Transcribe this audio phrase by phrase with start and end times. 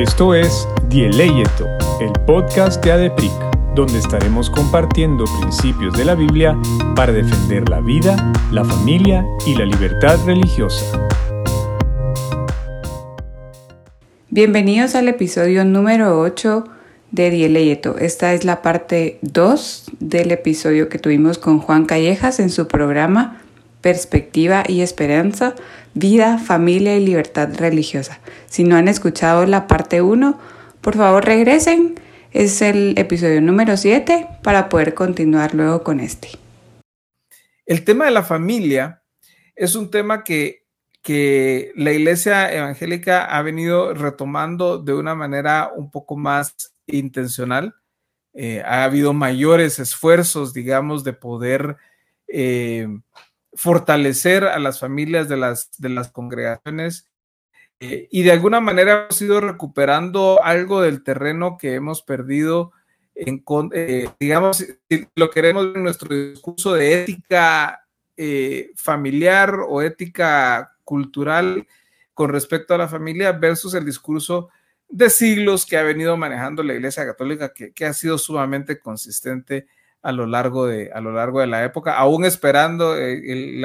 [0.00, 1.66] Esto es Dieleyeto,
[2.00, 3.30] el podcast de ADEPRIC,
[3.74, 6.56] donde estaremos compartiendo principios de la Biblia
[6.96, 11.06] para defender la vida, la familia y la libertad religiosa.
[14.30, 16.64] Bienvenidos al episodio número 8
[17.10, 17.98] de Dieleyeto.
[17.98, 23.42] Esta es la parte 2 del episodio que tuvimos con Juan Callejas en su programa
[23.82, 25.54] Perspectiva y Esperanza
[25.94, 28.20] vida, familia y libertad religiosa.
[28.46, 30.38] Si no han escuchado la parte 1,
[30.80, 31.94] por favor regresen.
[32.32, 36.28] Es el episodio número 7 para poder continuar luego con este.
[37.66, 39.02] El tema de la familia
[39.56, 40.64] es un tema que,
[41.02, 47.74] que la iglesia evangélica ha venido retomando de una manera un poco más intencional.
[48.32, 51.76] Eh, ha habido mayores esfuerzos, digamos, de poder
[52.28, 52.86] eh,
[53.52, 57.10] fortalecer a las familias de las, de las congregaciones
[57.80, 62.72] eh, y de alguna manera hemos ido recuperando algo del terreno que hemos perdido
[63.14, 70.76] en, eh, digamos, si lo queremos en nuestro discurso de ética eh, familiar o ética
[70.84, 71.66] cultural
[72.12, 74.50] con respecto a la familia versus el discurso
[74.88, 79.66] de siglos que ha venido manejando la Iglesia Católica, que, que ha sido sumamente consistente
[80.02, 83.58] a lo largo de, a lo largo de la época, aún esperando eh,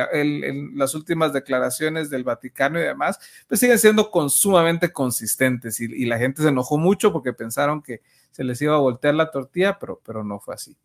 [0.73, 6.41] las últimas declaraciones del Vaticano y demás, pues siguen siendo sumamente consistentes y, la gente
[6.41, 10.23] se enojó mucho porque pensaron que se les iba a voltear la tortilla, pero, pero
[10.23, 10.75] no fue así.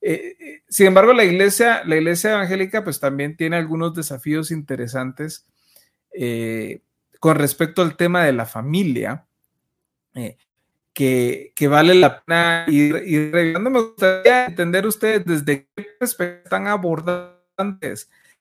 [0.00, 5.44] Eh, eh, sin embargo, la iglesia, la iglesia evangélica pues también tiene algunos desafíos interesantes
[7.20, 9.26] con respecto al tema de la familia
[10.96, 13.68] que, vale la pena ir, revisando.
[13.68, 17.78] Me gustaría entender ustedes desde qué perspectiva están abordando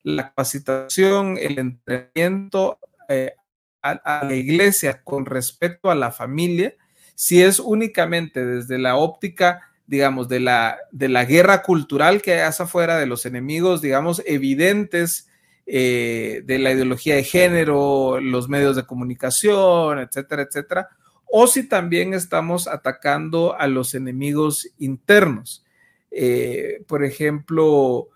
[0.04, 3.34] la capacitación, el entrenamiento eh,
[3.82, 6.74] a, la iglesia con respecto a la familia,
[7.14, 12.40] si es únicamente desde la óptica, digamos, de la, de la guerra cultural que hay
[12.40, 15.28] afuera, de los enemigos, digamos, evidentes
[15.66, 20.90] eh, de la ideología de género, los medios de comunicación, etcétera, etcétera,
[21.28, 25.66] o si también estamos atacando a los enemigos internos.
[26.12, 28.10] Eh, por ejemplo,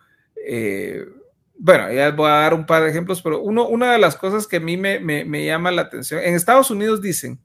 [0.46, 1.06] eh,
[1.58, 4.47] bueno, ya voy a dar un par de ejemplos, pero uno, una de las cosas
[4.47, 7.40] que a mí me, llama la atención, en Estados Unidos dicen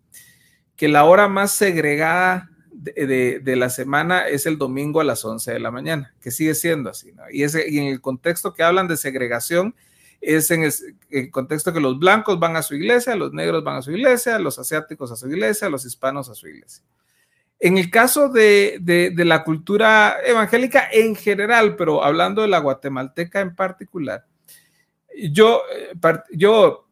[0.77, 5.53] que la hora más segregada de, de, la semana es el domingo a las 11
[5.53, 7.23] de la mañana, que sigue siendo así, ¿no?
[7.31, 9.75] Y, ese, y en el contexto que hablan de segregación,
[10.25, 10.71] es en
[11.11, 14.39] el contexto que los blancos van a su iglesia, los negros van a su iglesia,
[14.39, 16.85] los asiáticos a su iglesia, los hispanos a su iglesia.
[17.61, 23.55] En el caso de, la cultura evangélica en general, pero hablando de la guatemalteca en
[23.55, 24.27] particular,
[25.31, 26.89] yo, eh, yo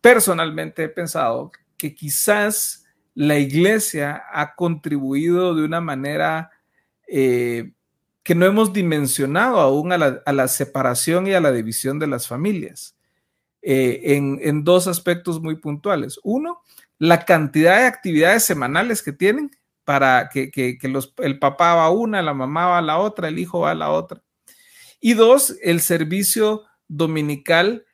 [0.00, 6.50] personalmente he pensado que quizás la iglesia ha contribuido de una manera
[7.06, 7.72] eh,
[8.26, 12.96] que no hemos dimensionado aún a la, separación y a la división de las familias
[13.62, 16.18] eh, en, dos aspectos muy puntuales.
[16.24, 16.60] Uno,
[16.98, 19.52] la cantidad de actividades semanales que tienen
[19.84, 20.50] para que,
[21.18, 23.76] el papá va a una, la mamá va a la otra, el hijo va a
[23.76, 24.20] la otra.
[24.98, 27.86] Y dos, el servicio dominical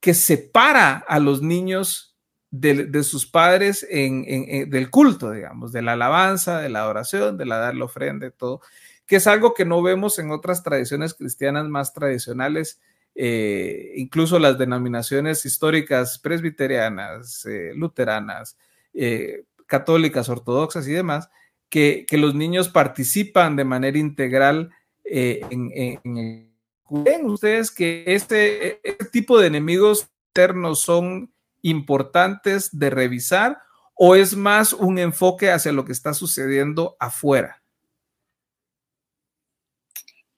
[0.00, 2.14] que separa a los niños
[2.50, 7.56] de, sus padres en, del culto, digamos, de la alabanza, de la adoración, de la
[7.56, 8.60] dar la ofrenda, todo
[9.08, 12.78] que es algo que no vemos en otras tradiciones cristianas más tradicionales,
[13.14, 18.58] eh, incluso las denominaciones históricas presbiterianas, eh, luteranas,
[18.92, 21.30] eh, católicas, ortodoxas y demás,
[21.70, 24.70] que, los niños participan de manera integral
[25.04, 26.52] en, en,
[26.90, 31.32] ¿Ven ustedes que este, este tipo de enemigos internos son
[31.62, 33.58] importantes de revisar
[33.94, 37.57] o es más un enfoque hacia lo que está sucediendo afuera?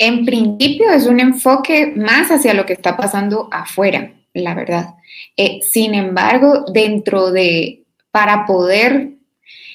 [0.00, 4.94] En principio es un enfoque más hacia lo que está pasando afuera, la verdad.
[5.36, 9.10] Eh, sin embargo, dentro de, para poder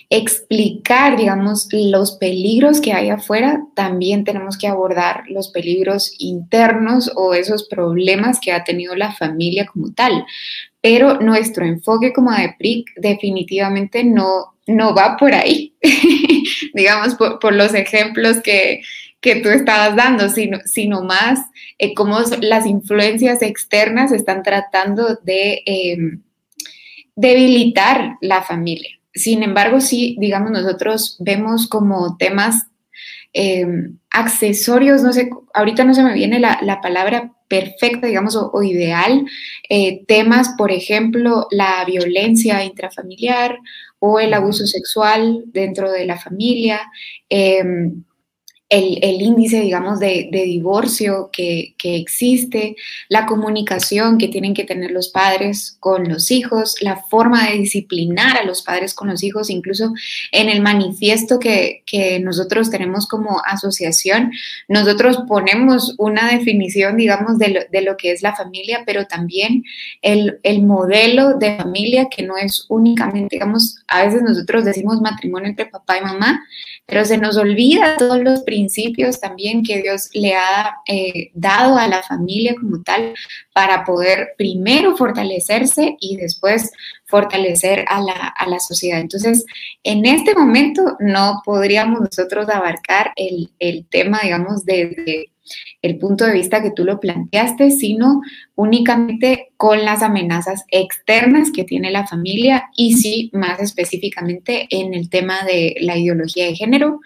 [0.09, 7.35] explicar, digamos, los peligros que hay afuera, también tenemos que abordar los peligros internos o
[7.35, 10.25] esos problemas que ha tenido la familia como tal.
[10.81, 15.75] Pero nuestro enfoque como de PRIC definitivamente no, no va por ahí,
[16.73, 18.81] digamos, por los ejemplos que,
[19.25, 21.39] que tú estabas dando, sino, sino más
[21.79, 26.21] eh, cómo las influencias externas están tratando de em,
[27.15, 28.91] debilitar la familia.
[29.15, 32.67] Sin embargo, sí, digamos, nosotros vemos como temas
[33.33, 39.25] em, accesorios, no sé, ahorita no se me viene la, palabra perfecta, digamos, o, ideal,
[39.69, 43.57] eh, temas, por ejemplo, la violencia intrafamiliar
[43.97, 46.79] o el abuso sexual dentro de la familia.
[47.27, 48.03] Em,
[48.69, 52.75] el, índice, digamos, de, divorcio que, existe,
[53.09, 58.37] la comunicación que tienen que tener los padres con los hijos, la forma de disciplinar
[58.37, 59.93] a los padres con los hijos, incluso
[60.31, 61.83] en el manifiesto que,
[62.21, 64.31] nosotros tenemos como asociación,
[64.67, 69.63] nosotros ponemos una definición, digamos, de lo, de lo que es la familia, pero también
[70.01, 75.49] el, el modelo de familia que no es únicamente, digamos, a veces nosotros decimos matrimonio
[75.49, 76.43] entre papá y mamá,
[76.85, 81.87] pero se nos olvida todos los principios también que Dios le ha eh, dado a
[81.87, 83.13] la familia como tal
[83.53, 86.71] para poder primero fortalecerse y después
[87.05, 88.99] fortalecer a la, sociedad.
[88.99, 89.45] Entonces,
[89.83, 95.29] en este momento no podríamos nosotros abarcar el, el tema, digamos, desde
[95.81, 98.21] el punto de vista que tú lo planteaste, sino
[98.55, 105.09] únicamente con las amenazas externas que tiene la familia y sí más específicamente en el
[105.09, 106.99] tema de la ideología de género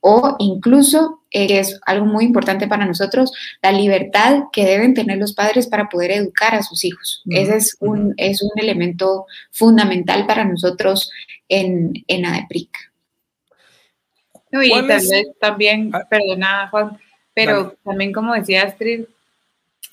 [0.00, 3.32] o incluso, eh, es algo muy importante para nosotros,
[3.62, 7.22] la libertad que deben tener los padres para poder educar a sus hijos.
[7.28, 11.10] Ese es un, es un elemento fundamental para nosotros
[11.48, 12.70] en, en ADEPRIC.
[14.52, 16.02] y tal vez también, ah.
[16.08, 16.98] perdona Juan,
[17.36, 19.04] pero también, como decía Astrid,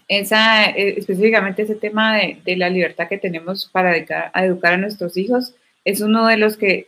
[0.08, 5.54] esa, eh, específicamente ese tema de, la libertad que tenemos para educar a, nuestros hijos
[5.84, 6.88] es uno de los que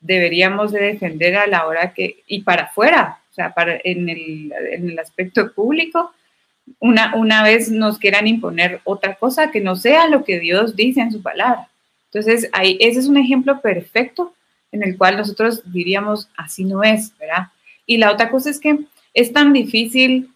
[0.00, 4.54] deberíamos de defender a la hora que, y para afuera, o sea, para, en, el,
[4.70, 6.14] en el aspecto público,
[6.78, 11.02] una, una vez nos quieran imponer otra cosa que no sea lo que Dios dice
[11.02, 11.68] en su palabra.
[12.06, 14.32] Entonces, ahí, ese es un ejemplo perfecto
[14.72, 17.48] en el cual nosotros diríamos, así no es, ¿verdad?
[17.84, 18.78] Y la otra cosa es que
[19.14, 20.30] es tan difícil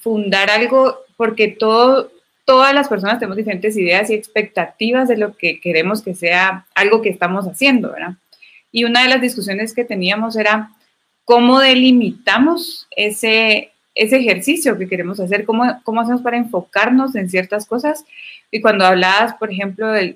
[0.00, 6.02] fundar algo porque todas las personas tenemos diferentes ideas y expectativas de lo que queremos
[6.02, 8.14] que sea algo que estamos haciendo, ¿verdad?
[8.70, 10.70] Y una de las discusiones que teníamos era
[11.24, 17.66] cómo delimitamos ese, ese ejercicio que queremos hacer, cómo, cómo hacemos para enfocarnos en ciertas
[17.66, 18.04] cosas.
[18.50, 20.14] Y cuando hablabas, por ejemplo, de,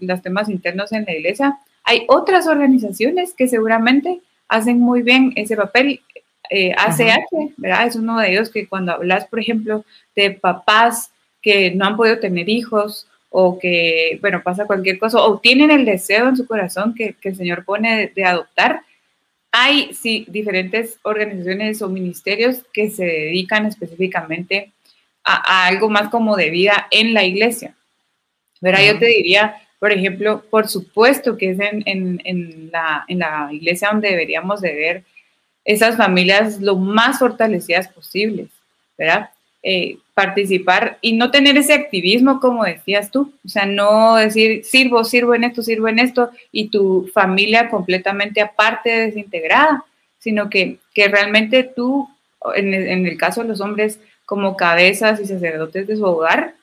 [0.00, 5.56] los temas internos en la iglesia, hay otras organizaciones que seguramente hacen muy bien ese
[5.56, 6.00] papel
[6.50, 7.86] eh, ACH, ¿verdad?
[7.86, 9.84] Es uno de ellos que cuando hablas, por ejemplo,
[10.16, 11.10] de papás
[11.40, 15.84] que no han podido tener hijos o que, bueno, pasa cualquier cosa, o tienen el
[15.84, 18.82] deseo en su corazón que, el Señor pone de, adoptar,
[19.52, 24.72] hay sí diferentes organizaciones o ministerios que se dedican específicamente
[25.22, 27.74] a, algo más como de vida en la iglesia.
[28.60, 28.84] ¿verdad?
[28.84, 34.10] Yo te diría, por ejemplo, por supuesto que es en, la, en la iglesia donde
[34.10, 35.04] deberíamos de ver
[35.64, 38.48] esas familias lo más fortalecidas posibles,
[38.96, 39.30] ¿verdad?
[39.62, 45.04] Eh, participar y no tener ese activismo como decías tú, o sea, no decir sirvo,
[45.04, 49.84] sirvo en esto, sirvo en esto y tu familia completamente aparte, desintegrada,
[50.18, 52.08] sino que, que realmente tú,
[52.54, 56.54] en, en el caso de los hombres, como cabezas y sacerdotes de su hogar,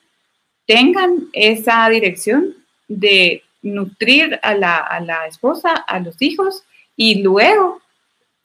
[0.66, 2.54] tengan esa dirección
[2.88, 6.62] de nutrir a la, a la esposa, a los hijos
[6.96, 7.80] y luego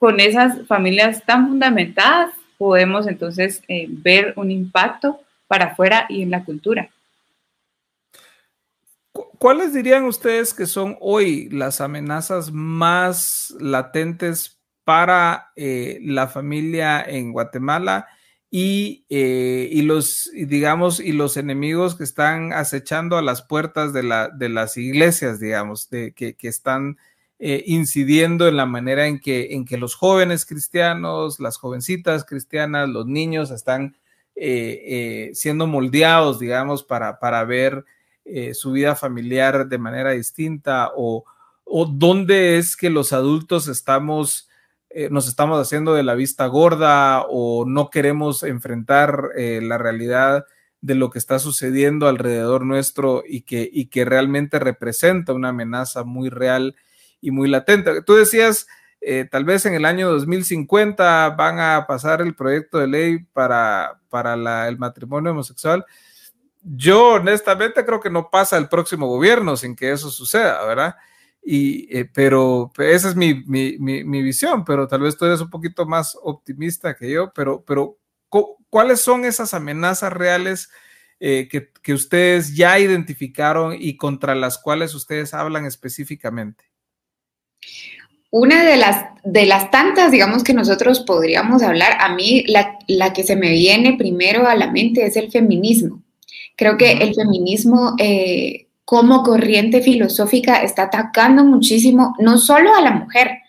[0.03, 6.29] con esas familias tan fundamentadas podemos entonces eh, ver un impacto para afuera y en
[6.29, 6.89] la cultura.
[9.13, 17.31] ¿Cuáles dirían ustedes que son hoy las amenazas más latentes para eh, la familia en
[17.31, 18.05] Guatemala
[18.51, 24.03] y, eh, y, los, digamos, y los enemigos que están acechando a las puertas de,
[24.03, 26.97] la, de las iglesias, digamos, que están
[27.39, 32.87] eh, incidiendo en la manera en que, en que los jóvenes cristianos, las jovencitas cristianas,
[32.87, 33.97] los niños están
[34.35, 37.85] eh, eh, siendo moldeados, digamos, para, para ver
[38.53, 41.25] su vida familiar de manera distinta o,
[41.65, 44.47] o dónde es que los adultos estamos,
[45.09, 50.45] nos estamos haciendo de la vista gorda o no queremos enfrentar la realidad
[50.79, 56.05] de lo que está sucediendo alrededor nuestro y que, y que realmente representa una amenaza
[56.05, 56.77] muy real
[57.23, 58.01] y muy latente.
[58.01, 58.67] Tú decías,
[58.99, 64.01] eh, tal vez en el año 2050 van a pasar el proyecto de ley para,
[64.09, 65.85] para el matrimonio homosexual.
[66.61, 70.95] Yo honestamente creo que no pasa el próximo gobierno sin que eso suceda, ¿verdad?
[71.41, 73.33] Y, eh, pero esa es mi,
[74.21, 77.97] visión, pero tal vez tú eres un poquito más optimista que yo, pero, pero
[78.69, 80.69] ¿cuáles son esas amenazas reales
[81.21, 86.72] eh, que, que ustedes ya identificaron y contra las cuales ustedes hablan específicamente?
[88.31, 93.13] Una de las, de las tantas, digamos, que nosotros podríamos hablar, a mí la, la
[93.13, 96.01] que se me viene primero a la mente es el feminismo.
[96.55, 102.91] Creo que el feminismo eh, como corriente filosófica está atacando muchísimo, no solo a la
[102.91, 103.39] mujer,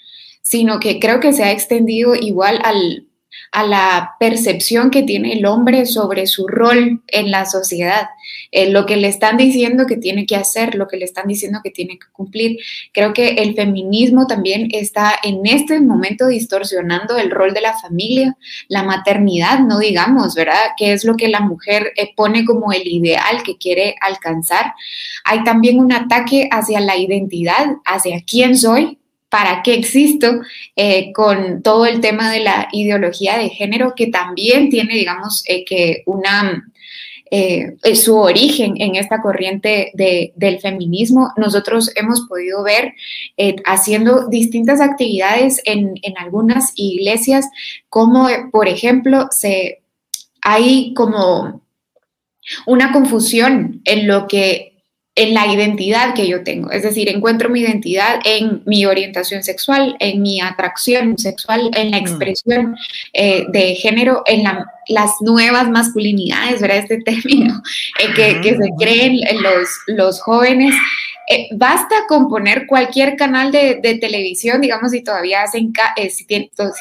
[0.43, 3.07] sino que creo que se ha extendido igual al,
[3.55, 8.09] a la percepción que tiene el hombre sobre su rol en la sociedad,
[8.51, 11.61] eh, lo que le están diciendo que tiene que hacer, lo que le están diciendo
[11.63, 12.59] que tiene que cumplir.
[12.93, 18.37] Creo que el feminismo también está en este momento distorsionando el rol de la familia,
[18.67, 20.73] la maternidad, no digamos, ¿verdad?
[20.77, 24.75] Que es lo que la mujer eh, pone como el ideal que quiere alcanzar.
[25.25, 28.99] Hay también un ataque hacia la identidad, hacia quién soy,
[29.35, 30.43] para qué existo,
[30.77, 35.65] eh, con todo el tema de la ideología de género, que también tiene, digamos, eh,
[35.65, 36.71] que una,
[37.33, 41.33] eh, su origen en esta corriente del feminismo.
[41.37, 42.93] Nosotros hemos podido ver
[43.65, 47.49] haciendo distintas actividades en, en, algunas iglesias,
[47.89, 49.83] como, por ejemplo, se,
[50.43, 51.61] hay como
[52.67, 54.74] una confusión en lo que
[55.17, 56.71] en la identidad que yo tengo.
[56.71, 62.01] Es decir, encuentro mi identidad en mi orientación sexual, en mi atracción sexual, en la
[62.01, 62.01] mm.
[62.01, 62.77] expresión
[63.13, 64.45] eh, de género, en
[64.89, 66.79] las nuevas masculinidades, ¿verdad?
[66.79, 67.63] Este término
[68.01, 70.75] eh, que, que, se creen los, los jóvenes.
[71.27, 76.27] Eh, basta con poner cualquier canal de, televisión, digamos, si todavía, hacen eh, si,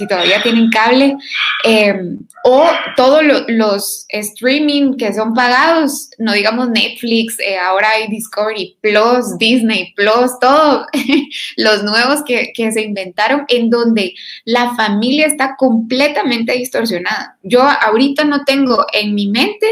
[0.08, 1.16] todavía tienen cable,
[1.64, 2.66] em, o
[2.98, 9.94] todos los streaming que son pagados, no digamos Netflix, eh, ahora hay Discovery Plus, Disney
[9.96, 10.88] Plus, todos
[11.58, 17.38] los nuevos que, que se inventaron, en donde la familia está completamente distorsionada.
[17.44, 19.68] Yo ahorita no tengo en mi mente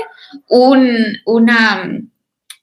[0.48, 2.02] un, una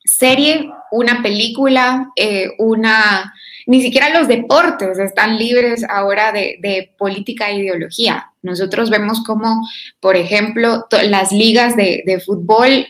[0.05, 3.35] serie, una película, eh, una...
[3.66, 8.30] Ni siquiera los deportes están libres ahora de, política e ideología.
[8.40, 9.68] Nosotros vemos como,
[10.00, 12.87] por ejemplo, las ligas de, fútbol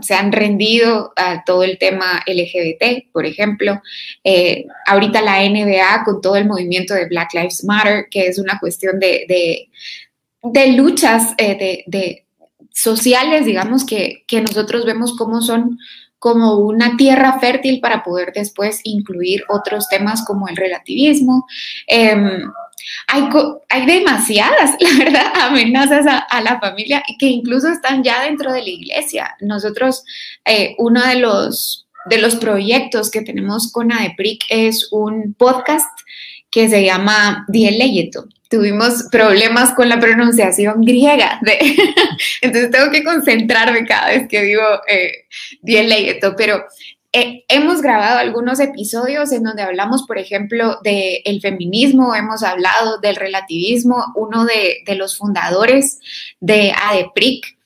[0.00, 3.82] se han rendido a todo el tema LGBT, por ejemplo.
[4.24, 8.58] Eh, ahorita la NBA con todo el movimiento de Black Lives Matter, que es una
[8.58, 9.68] cuestión de,
[10.76, 12.24] luchas eh, de,
[12.72, 15.78] sociales, digamos, que nosotros vemos cómo son
[16.20, 21.46] como una tierra fértil para poder después incluir otros temas como el relativismo.
[21.86, 22.42] Em,
[23.08, 23.28] hay,
[23.70, 28.68] hay, demasiadas, la verdad, amenazas a, la familia que incluso están ya dentro de la
[28.68, 29.34] iglesia.
[29.40, 30.04] Nosotros,
[30.44, 35.88] eh, uno de los, de los proyectos que tenemos con ADEPRIC es un podcast
[36.50, 41.40] que se llama Die Leyeto tuvimos problemas con la pronunciación griega.
[42.42, 45.26] entonces tengo que concentrarme cada vez que digo eh,
[45.62, 46.64] esto, pero
[47.12, 53.16] eh, hemos grabado algunos episodios en donde hablamos, por ejemplo, del feminismo, hemos hablado del
[53.16, 56.00] relativismo, uno de, de los fundadores
[56.40, 57.59] de ADEPRIC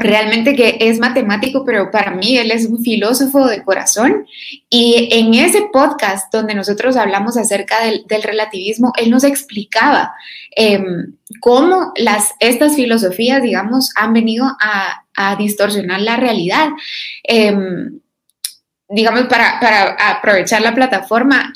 [0.00, 4.26] realmente que es matemático, pero para mí él es un filósofo de corazón.
[4.70, 10.14] Y en ese podcast donde nosotros hablamos acerca del, relativismo, él nos explicaba
[10.56, 15.04] em, cómo las, estas filosofías, digamos, han venido a,
[15.38, 16.70] distorsionar la realidad.
[17.24, 18.00] Em,
[18.88, 19.58] digamos, para,
[19.98, 21.52] aprovechar la plataforma,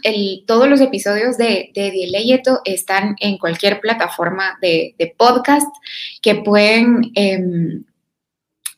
[0.47, 5.67] todos los episodios de, de Dieleyeto están en cualquier plataforma de, podcast
[6.21, 7.85] que pueden em,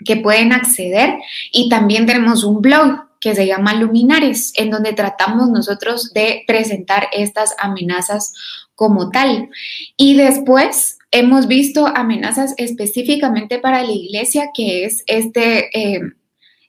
[0.05, 1.15] que pueden acceder
[1.53, 7.09] y también tenemos un blog que se llama Luminares, en donde tratamos nosotros de presentar
[7.13, 8.33] estas amenazas
[8.75, 9.49] como tal.
[9.97, 15.71] Y después hemos visto amenazas específicamente para la iglesia, que es este...
[15.79, 16.01] Eh,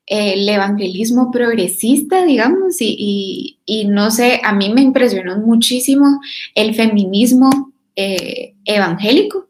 [0.07, 3.57] el evangelismo progresista, digamos, y,
[3.89, 6.21] no sé, a mí me impresionó muchísimo
[6.55, 7.49] el feminismo
[7.97, 9.46] eh, evangélico,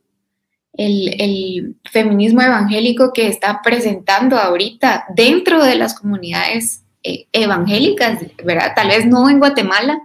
[0.77, 8.73] el, feminismo evangélico que está presentando ahorita dentro de las comunidades eh, evangélicas, ¿verdad?
[8.75, 9.99] Tal vez no en Guatemala,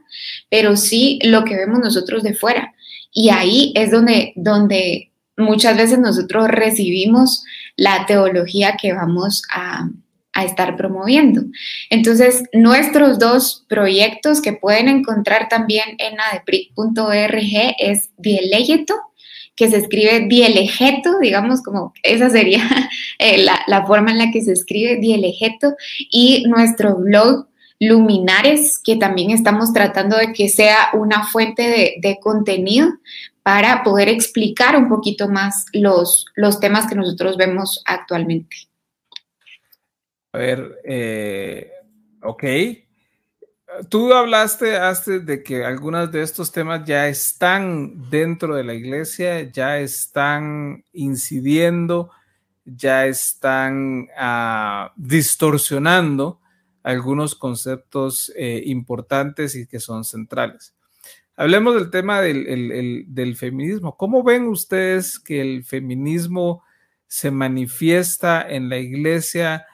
[0.48, 2.72] pero sí lo que vemos nosotros de fuera.
[3.12, 7.44] Y ahí es donde, donde muchas veces nosotros recibimos
[7.76, 9.88] la teología que vamos a,
[10.32, 11.42] a estar promoviendo.
[11.90, 18.94] Entonces, nuestros dos proyectos que pueden encontrar también en adepric.org es Dieleyeto
[19.54, 22.62] que se escribe dielegeto, digamos, como esa sería
[23.18, 25.74] eh, la, forma en la que se escribe dielegeto,
[26.10, 27.46] y nuestro blog
[27.80, 32.88] Luminares, que también estamos tratando de que sea una fuente de, contenido
[33.42, 38.56] para poder explicar un poquito más los, los temas que nosotros vemos actualmente.
[40.32, 41.72] A ver, eh,
[42.22, 42.44] ok.
[43.88, 49.42] Tú hablaste hace de que algunos de estos temas ya están dentro de la iglesia,
[49.50, 52.10] ya están incidiendo,
[52.64, 56.40] ya están uh, distorsionando
[56.82, 60.74] algunos conceptos eh, importantes y que son centrales.
[61.36, 63.96] Hablemos del tema del, el, el, del, feminismo.
[63.96, 66.62] ¿Cómo ven ustedes que el feminismo
[67.06, 69.66] se manifiesta en la iglesia?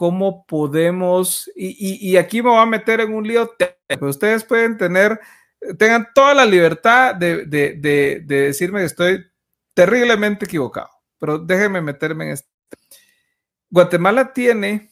[0.00, 3.54] ¿Cómo podemos, y, aquí me voy a meter en un lío,
[4.00, 5.20] ustedes pueden tener,
[5.78, 9.26] tengan toda la libertad de, de decirme que estoy
[9.74, 10.88] terriblemente equivocado,
[11.18, 12.48] pero déjenme meterme en esto.
[13.68, 14.90] Guatemala tiene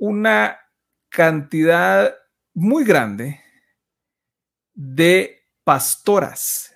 [0.00, 0.58] una
[1.08, 2.12] cantidad
[2.54, 3.40] muy grande
[4.74, 6.74] de pastoras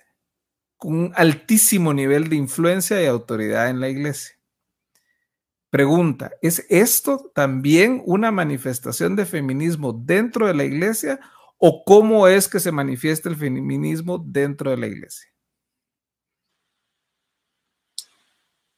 [0.77, 4.36] con un altísimo nivel de influencia y autoridad en la iglesia.
[5.77, 11.19] Pregunta, ¿es esto también una manifestación de feminismo dentro de la iglesia
[11.59, 15.27] o cómo es que se manifiesta el feminismo dentro de la iglesia?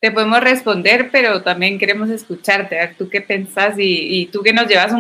[0.01, 4.51] te podemos responder, pero también queremos escucharte, a ver tú qué pensás y, tú que
[4.51, 4.94] nos llevas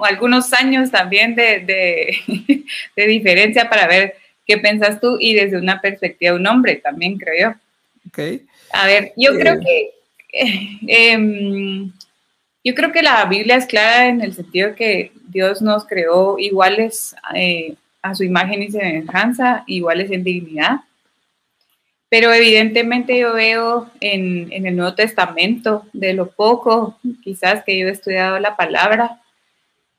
[0.00, 2.16] algunos años también de,
[2.96, 7.16] de, diferencia para ver qué pensás tú y desde una perspectiva de un hombre también,
[7.16, 8.08] creo yo.
[8.08, 8.42] Ok.
[8.72, 9.38] A ver, yo eh.
[9.38, 9.94] creo que
[10.88, 11.90] eh,
[12.64, 17.14] yo creo que la Biblia es clara en el sentido que Dios nos creó iguales
[17.34, 20.80] eh, a su imagen y semejanza, iguales en dignidad.
[22.08, 27.90] Pero evidentemente yo veo en, el Nuevo Testamento, de lo poco quizás que yo he
[27.90, 29.20] estudiado la palabra,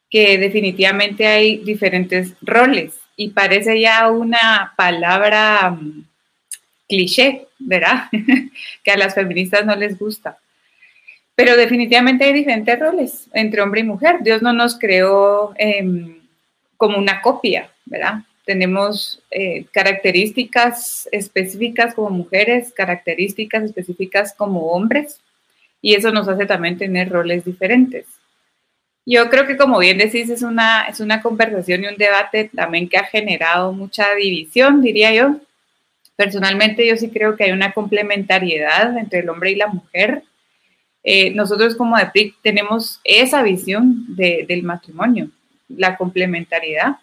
[0.09, 2.95] que definitivamente hay diferentes roles.
[3.15, 6.03] Y parece ya una palabra um,
[6.87, 8.09] cliché, ¿verdad?
[8.83, 10.37] que a las feministas no les gusta.
[11.35, 14.17] Pero definitivamente hay diferentes roles entre hombre y mujer.
[14.21, 16.21] Dios no nos creó eh,
[16.77, 18.19] como una copia, ¿verdad?
[18.45, 25.19] tenemos eh, características específicas como mujeres, características específicas como hombres,
[25.81, 28.05] y eso nos hace también tener roles diferentes.
[29.05, 32.87] Yo creo que como bien decís, es una, es una conversación y un debate también
[32.87, 35.39] que ha generado mucha división, diría yo.
[36.15, 40.23] Personalmente yo sí creo que hay una complementariedad entre el hombre y la mujer.
[41.03, 45.29] Eh, nosotros como de PRIC tenemos esa visión del matrimonio,
[45.67, 46.97] la complementariedad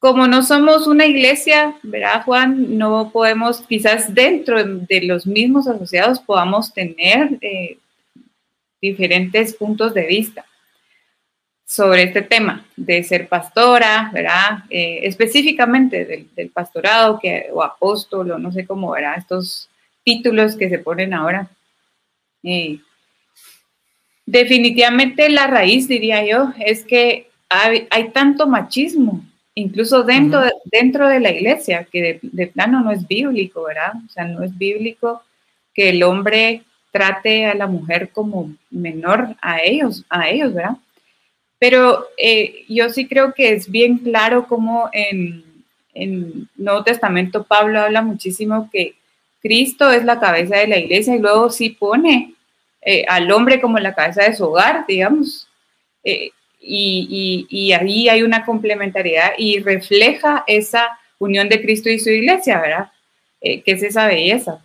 [0.00, 2.78] como no somos una iglesia, ¿verdad, Juan?
[2.78, 7.76] No podemos, quizás dentro de los mismos asociados podamos tener eh,
[8.80, 10.46] diferentes puntos de vista
[11.70, 14.64] sobre este tema de ser pastora, ¿verdad?
[14.70, 19.14] Eh, específicamente del, pastorado que, o apóstol o no sé cómo, ¿verdad?
[19.16, 19.68] Estos
[20.02, 21.48] títulos que se ponen ahora.
[22.42, 22.80] Eh,
[24.26, 31.08] definitivamente la raíz, diría yo, es que hay, hay tanto machismo incluso dentro, de, dentro
[31.08, 33.92] de la iglesia, que de, plano no es bíblico, ¿verdad?
[34.08, 35.22] O sea, no es bíblico
[35.72, 40.76] que el hombre trate a la mujer como menor a ellos, a ellos, ¿verdad?
[41.60, 45.44] Pero eh, yo sí creo que es bien claro como en,
[45.94, 48.94] en Nuevo Testamento Pablo habla muchísimo que
[49.40, 52.34] Cristo es la cabeza de la iglesia y luego sí pone
[52.82, 55.46] eh, al hombre como la cabeza de su hogar, digamos.
[56.02, 62.60] Eh, y, ahí hay una complementariedad y refleja esa unión de Cristo y su iglesia,
[62.60, 62.92] ¿verdad?
[63.40, 64.62] Eh, que es esa belleza.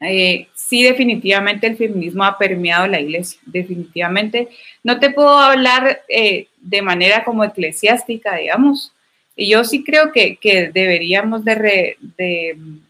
[0.00, 4.48] Eh, sí, definitivamente el feminismo ha permeado la iglesia, definitivamente.
[4.82, 8.92] No te puedo hablar eh, de manera como eclesiástica, digamos.
[9.36, 10.38] Y yo sí creo que,
[10.72, 11.96] deberíamos de,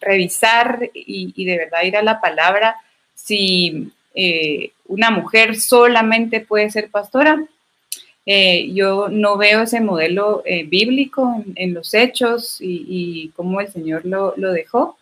[0.01, 2.77] revisar y, de verdad ir a la palabra
[3.15, 3.91] si
[4.87, 7.47] una mujer solamente puede ser pastora
[8.27, 14.05] eh, yo no veo ese modelo eh, bíblico en, los hechos y, cómo el Señor
[14.05, 14.99] lo, dejó,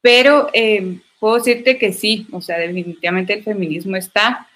[0.00, 4.46] pero eh, puedo decirte que sí, o sea, definitivamente el feminismo está,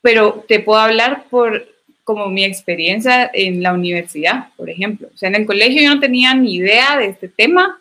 [0.00, 1.66] pero te puedo hablar por
[2.04, 5.08] como mi experiencia en la universidad, por ejemplo.
[5.12, 7.76] O sea, en el colegio yo no tenía ni idea de este tema,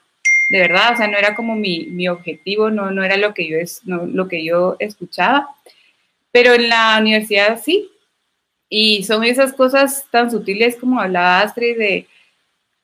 [0.49, 3.59] de verdad, o sea, no era como mi, objetivo, no, no era lo que, yo
[3.59, 5.47] es, lo que yo escuchaba,
[6.31, 7.91] pero en la universidad sí,
[8.67, 12.07] y son esas cosas tan sutiles como hablaba Astrid de,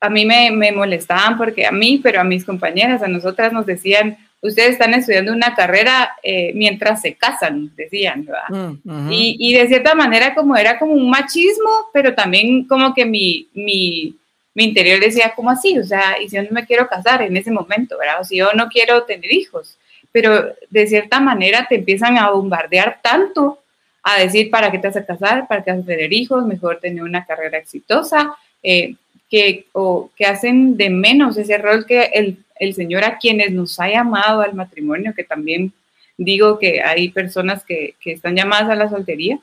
[0.01, 3.65] a mí me, me, molestaban porque a mí, pero a mis compañeras, a nosotras nos
[3.65, 8.77] decían, ustedes están estudiando una carrera eh, mientras se casan, decían, ¿verdad?
[8.83, 13.05] Mm, y, y, de cierta manera como era como un machismo, pero también como que
[13.05, 14.15] mi, mi,
[14.53, 15.77] mi interior decía, como así?
[15.77, 18.21] O sea, y si yo no me quiero casar en ese momento, ¿verdad?
[18.21, 19.77] O si yo no quiero tener hijos,
[20.11, 23.59] pero de cierta manera te empiezan a bombardear tanto
[24.03, 26.79] a decir para qué te vas a casar, para qué vas a tener hijos, mejor
[26.79, 28.95] tener una carrera exitosa, eh,
[29.29, 33.79] que, o, que hacen de menos ese rol que el, el Señor a quienes nos
[33.79, 35.73] ha llamado al matrimonio, que también
[36.17, 39.39] digo que hay personas que, que están llamadas a la soltería,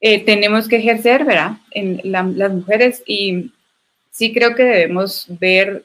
[0.00, 1.52] eh, tenemos que ejercer, ¿verdad?
[1.70, 3.52] En las mujeres y
[4.10, 5.84] sí creo que debemos ver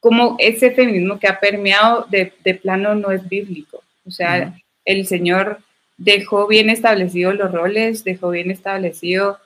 [0.00, 3.82] cómo ese feminismo que ha permeado de, de plano no es bíblico.
[4.06, 5.60] O sea, el Señor
[5.96, 9.38] dejó bien establecidos los roles, dejó bien establecido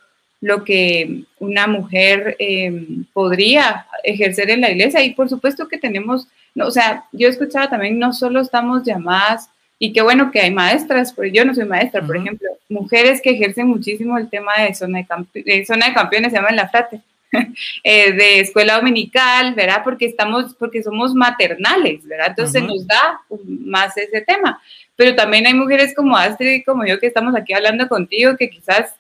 [0.43, 6.27] lo que una mujer em, podría ejercer en la iglesia y por supuesto que tenemos,
[6.55, 10.41] no, o sea, yo he escuchado también, no solo estamos llamadas y qué bueno que
[10.41, 14.53] hay maestras, pero yo no soy maestra, por ejemplo, mujeres que ejercen muchísimo el tema
[14.59, 17.01] de zona de, zona de campeones, se llama en la frate,
[17.85, 19.83] eh, de escuela dominical, ¿verdad?
[19.85, 22.29] Porque estamos, porque somos maternales, ¿verdad?
[22.31, 24.61] Entonces nos da más ese tema.
[24.97, 28.51] Pero también hay mujeres como Astrid y como yo que estamos aquí hablando contigo, que
[28.51, 28.95] quizás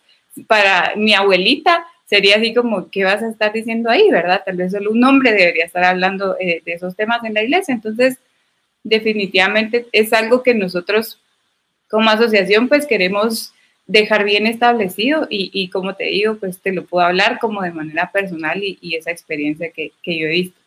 [0.46, 4.42] para mi abuelita sería así como, ¿qué vas a estar diciendo ahí, verdad?
[4.44, 7.74] Tal vez solo un hombre debería estar hablando eh, de esos temas en la iglesia.
[7.74, 8.18] Entonces,
[8.84, 11.18] definitivamente es algo que nosotros
[11.88, 13.52] como asociación pues queremos
[13.86, 18.10] dejar bien establecido y, como te digo, pues te lo puedo hablar como de manera
[18.10, 20.58] personal y, esa experiencia que, yo he visto.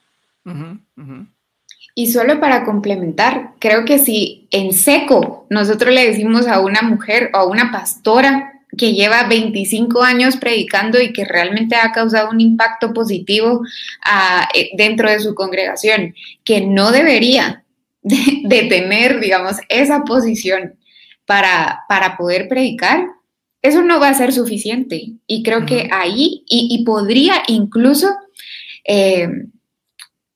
[1.95, 7.31] Y solo para complementar, creo que si en seco nosotros le decimos a una mujer
[7.33, 12.41] o a una pastora que lleva 25 años predicando y que realmente ha causado un
[12.41, 13.61] impacto positivo
[14.03, 17.63] ah, eh, dentro de su congregación, que no debería
[18.01, 20.75] de, tener, digamos, esa posición
[21.25, 23.07] para, para, poder predicar,
[23.61, 25.13] eso no va a ser suficiente.
[25.25, 28.15] Y creo que ahí, y, podría incluso
[28.83, 29.27] eh,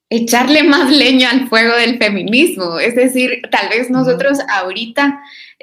[0.10, 2.80] echarle más leña al fuego del feminismo.
[2.80, 5.22] Es decir, tal vez nosotros ahorita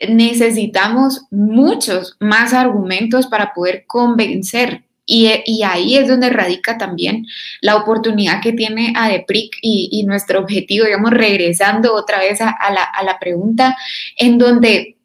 [0.08, 7.26] necesitamos muchos más argumentos para poder convencer y, ahí es donde radica también
[7.60, 13.18] la oportunidad que tiene ADEPRIC y, y nuestro objetivo, digamos, regresando otra vez a, la,
[13.20, 13.76] pregunta,
[14.16, 14.96] en donde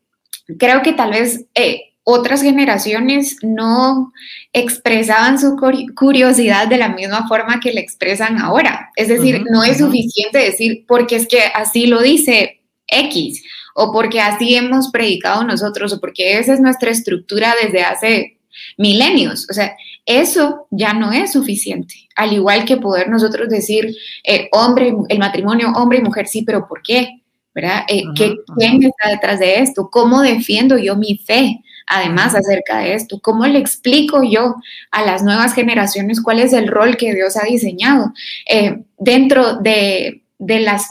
[0.58, 4.12] creo que tal vez eh, otras generaciones no
[4.54, 5.56] expresaban su
[5.96, 8.92] curiosidad de la misma forma que la expresan ahora.
[8.96, 13.44] Es decir, no es suficiente decir porque es que así lo dice X
[13.76, 18.38] o porque así hemos predicado nosotros o porque esa es nuestra estructura desde hace
[18.78, 19.48] milenios.
[19.50, 21.96] O sea, eso ya no es suficiente.
[22.16, 26.68] Al igual que poder nosotros decir, eh, hombre, el matrimonio, hombre y mujer, sí, pero
[26.68, 27.22] ¿por qué?
[27.54, 27.84] ¿Verdad?
[27.88, 29.90] Eh, ¿Quién está detrás de esto?
[29.92, 31.62] ¿Cómo defiendo yo mi fe?
[31.88, 34.56] Además, acerca de esto, ¿cómo le explico yo
[34.92, 38.14] a las nuevas generaciones cuál es el rol que Dios ha diseñado
[38.50, 40.88] eh, dentro de, de las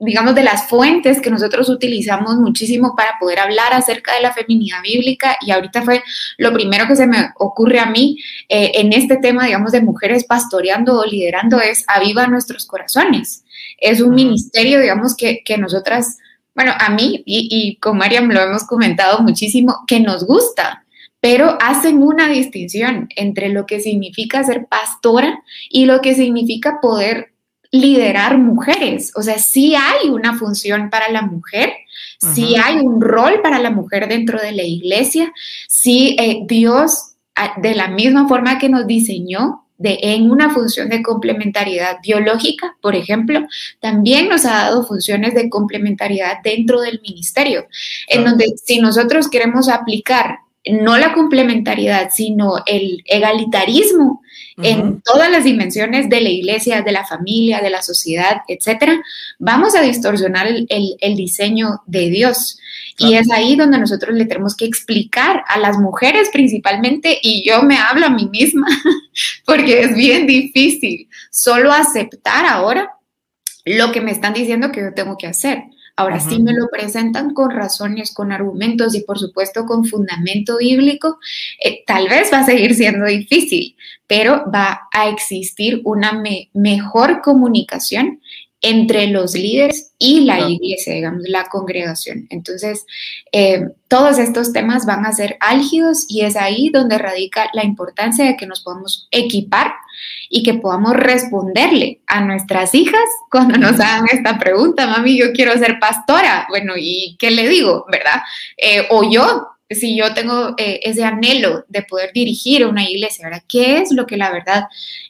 [0.00, 4.80] digamos, de las fuentes que nosotros utilizamos muchísimo para poder hablar acerca de la feminidad
[4.82, 6.02] bíblica y ahorita fue
[6.36, 8.16] lo primero que se me ocurre a mí
[8.48, 13.44] eh, en este tema, digamos, de mujeres pastoreando o liderando es Aviva Nuestros Corazones.
[13.76, 16.18] Es un ministerio, digamos, que, que nosotras,
[16.58, 20.84] bueno, a mí y, y con Mariam lo hemos comentado muchísimo, que nos gusta,
[21.20, 25.40] pero hacen una distinción entre lo que significa ser pastora
[25.70, 27.32] y lo que significa poder
[27.70, 29.12] liderar mujeres.
[29.14, 31.74] O sea, sí hay una función para la mujer,
[32.34, 35.32] sí hay un rol para la mujer dentro de la iglesia,
[35.68, 37.14] sí eh, Dios,
[37.58, 42.94] de la misma forma que nos diseñó, de, en una función de complementariedad biológica, por
[42.94, 43.46] ejemplo,
[43.80, 47.66] también nos ha dado funciones de complementariedad dentro del ministerio,
[48.08, 54.22] en donde si nosotros queremos aplicar no la complementariedad, sino el egalitarismo
[54.62, 59.00] en todas las dimensiones de la iglesia, de la familia, de la sociedad, etcétera,
[59.38, 62.58] vamos a distorsionar el, diseño de Dios.
[62.98, 67.62] Y es ahí donde nosotros le tenemos que explicar a las mujeres principalmente, y yo
[67.62, 68.66] me hablo a mí misma,
[69.46, 72.90] porque es bien difícil solo aceptar ahora
[73.64, 75.62] lo que me están diciendo que yo tengo que hacer.
[75.98, 81.18] Ahora sí me lo presentan con razones, con argumentos y por supuesto con fundamento bíblico,
[81.58, 83.74] eh, tal vez va a seguir siendo difícil,
[84.06, 88.20] pero va a existir una mejor comunicación
[88.60, 92.26] entre los líderes y la iglesia, digamos, la congregación.
[92.30, 92.84] Entonces,
[93.30, 98.24] eh, todos estos temas van a ser álgidos y es ahí donde radica la importancia
[98.24, 99.72] de que nos podamos equipar
[100.28, 105.56] y que podamos responderle a nuestras hijas cuando nos hagan esta pregunta, mami, yo quiero
[105.58, 106.46] ser pastora.
[106.48, 107.86] Bueno, ¿y qué le digo?
[107.90, 108.22] ¿Verdad?
[108.56, 113.42] Eh, o yo, si yo tengo eh, ese anhelo de poder dirigir una iglesia, ¿verdad?
[113.48, 114.64] ¿Qué es lo que la verdad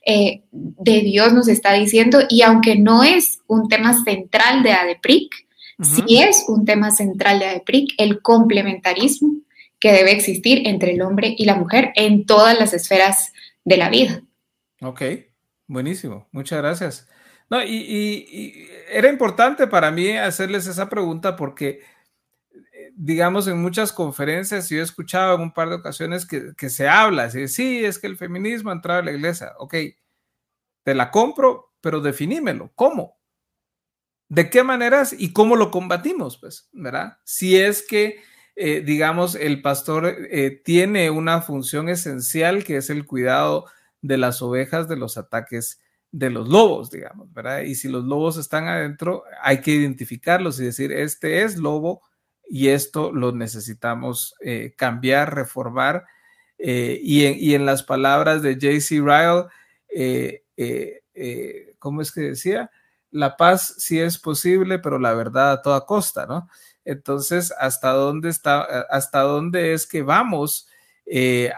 [0.05, 2.21] eh, de Dios nos está diciendo?
[2.29, 5.47] Y aunque no es un tema central de ADEPRIC,
[5.81, 9.42] sí es un tema central de ADEPRIC, el complementarismo,
[9.81, 13.33] que debe existir entre el hombre y la mujer en todas las esferas
[13.64, 14.23] de la vida.
[14.81, 15.03] Ok,
[15.66, 17.09] buenísimo, muchas gracias.
[17.51, 21.81] No, y, era importante para mí hacerles esa pregunta porque,
[23.01, 27.25] digamos, en muchas conferencias yo he escuchado en un par de ocasiones que, se habla,
[27.25, 29.75] así, sí, es que el feminismo ha entrado a la iglesia, ok,
[30.83, 33.17] te la compro, pero definímelo, ¿cómo?
[34.29, 36.39] ¿De qué maneras y cómo lo combatimos?
[36.39, 37.19] Pues, ¿verdad?
[37.23, 38.21] Si es que,
[38.57, 43.67] eh, digamos, el pastor eh, tiene una función esencial que es el cuidado
[44.03, 45.81] de las ovejas de los ataques
[46.11, 47.61] de los lobos, digamos, ¿verdad?
[47.61, 52.08] Y si los lobos están adentro, hay que identificarlos y decir, este es lobo
[52.49, 56.07] y esto lo necesitamos eh, cambiar, reformar.
[56.59, 59.01] y, en, las palabras de J.C.
[59.01, 59.47] Ryle,
[61.79, 62.71] ¿cómo es que decía?
[63.11, 66.49] la paz sí es posible, pero la verdad a toda costa, ¿no?
[66.85, 70.69] Entonces, ¿hasta dónde, está, hasta dónde es que vamos
[71.05, 71.51] eh,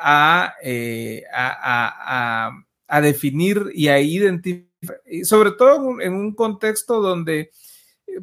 [0.62, 2.52] eh, a,
[2.88, 7.50] a, definir y a identificar, sobre todo en un, contexto donde,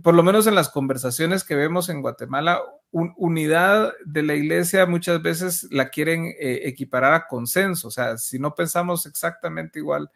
[0.02, 5.22] por lo menos en las conversaciones que vemos en Guatemala, unidad de la iglesia muchas
[5.22, 10.10] veces la quieren eh, equiparar a consenso, o sea, si no pensamos exactamente igual,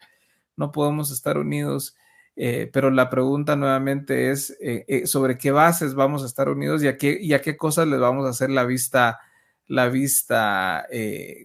[0.56, 1.96] no podemos estar unidos.
[2.38, 6.88] Eh, pero la pregunta nuevamente es eh, sobre qué bases vamos a estar unidos y
[6.88, 9.20] a qué, y a qué cosas les vamos a hacer la vista,
[9.68, 10.88] la vista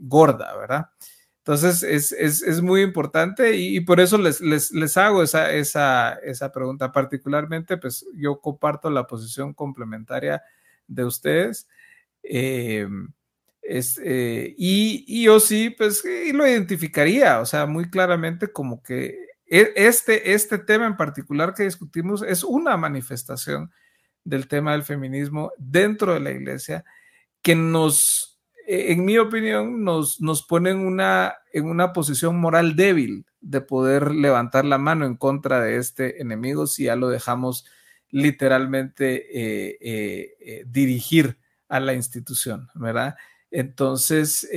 [0.02, 0.86] gorda, ¿verdad?
[1.46, 6.14] Entonces es, es, es muy importante y, por eso les, les, les hago esa, esa,
[6.14, 6.90] esa, pregunta.
[6.90, 10.42] Particularmente, pues yo comparto la posición complementaria
[10.88, 11.68] de ustedes.
[12.20, 16.02] Es, y, y, yo sí, pues
[16.34, 21.62] lo identificaría, o sea, muy claramente como que e, este, este tema en particular que
[21.62, 23.70] discutimos es una manifestación
[24.24, 26.84] del tema del feminismo dentro de la iglesia
[27.40, 28.35] que nos,
[28.66, 34.12] en mi opinión, nos, nos pone en una, en una posición moral débil de poder
[34.12, 37.64] levantar la mano en contra de este enemigo si ya lo dejamos
[38.10, 43.16] literalmente eh, eh, eh, dirigir a la institución, ¿verdad?
[43.50, 44.48] Entonces,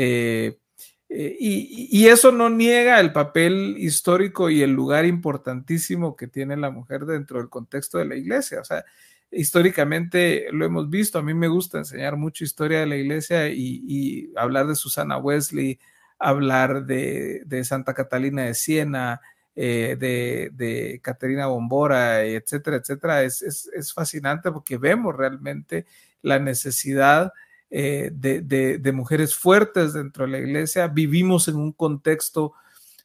[1.12, 6.70] eh, y, eso no niega el papel histórico y el lugar importantísimo que tiene la
[6.70, 8.62] mujer dentro del contexto de la iglesia.
[8.62, 8.86] O sea,
[9.32, 11.20] históricamente lo hemos visto.
[11.20, 15.80] A mí me gusta enseñar mucho historia de la iglesia y, hablar de Susana Wesley,
[16.18, 19.22] hablar de, Santa Catalina de Siena,
[19.56, 23.24] eh, de, de Caterina Bombora, etcétera, etcétera.
[23.24, 25.86] Es, es fascinante porque vemos realmente
[26.22, 27.34] la necesidad
[27.72, 30.88] eh, de, mujeres fuertes dentro de la iglesia.
[30.88, 32.54] Vivimos en un contexto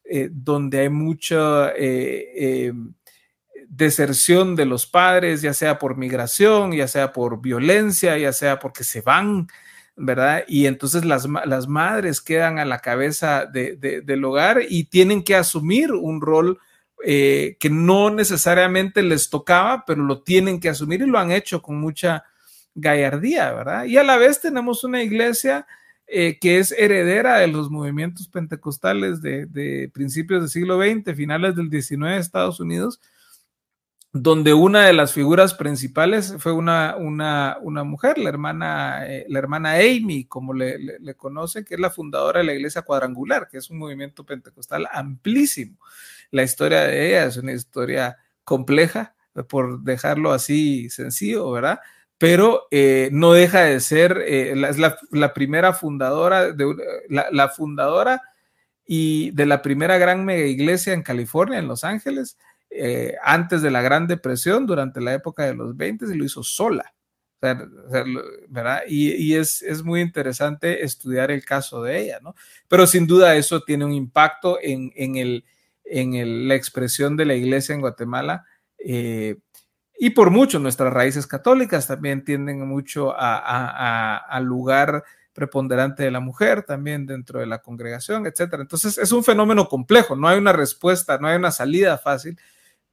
[0.04, 1.72] eh, donde hay mucha
[3.76, 8.84] deserción de los padres, ya sea por migración, ya sea por violencia, ya sea porque
[8.84, 9.48] se van,
[9.96, 10.44] ¿verdad?
[10.48, 15.92] Y entonces las, las madres quedan a la cabeza del hogar y tienen que asumir
[15.92, 16.58] un rol
[17.04, 21.78] que no necesariamente les tocaba, pero lo tienen que asumir y lo han hecho con
[21.78, 22.24] mucha
[22.74, 23.84] gallardía, ¿verdad?
[23.84, 25.66] Y a la vez tenemos una iglesia
[26.06, 31.70] eh, que es heredera de los movimientos pentecostales de, principios del siglo XX, finales del
[31.70, 33.00] XIX de Estados Unidos,
[34.14, 39.72] donde una de las figuras principales fue una, una, mujer, la hermana, eh, la hermana
[39.72, 43.68] Amy, como le, le, conoce, que es la fundadora de la Iglesia Cuadrangular, que es
[43.70, 45.78] un movimiento pentecostal amplísimo.
[46.30, 49.16] La historia de ella es una historia compleja,
[49.48, 51.80] por dejarlo así sencillo, ¿verdad?
[52.16, 56.74] pero eh, no deja de ser eh, la, primera fundadora, de,
[57.08, 58.22] la, fundadora
[58.86, 62.38] y de la primera gran mega iglesia en California, en Los Ángeles,
[62.74, 66.42] eh, antes de la Gran Depresión, durante la época de los 20, y lo hizo
[66.42, 66.92] sola.
[68.48, 68.82] ¿verdad?
[68.88, 72.34] Y, es, muy interesante estudiar el caso de ella, ¿no?
[72.68, 75.44] Pero sin duda eso tiene un impacto en, el,
[75.84, 78.46] en la expresión de la iglesia en Guatemala
[79.98, 86.62] y por mucho nuestras raíces católicas también tienden mucho al lugar preponderante de la mujer
[86.62, 88.62] también dentro de la congregación, etcétera.
[88.62, 92.38] Entonces es un fenómeno complejo, no hay una respuesta, no hay una salida fácil,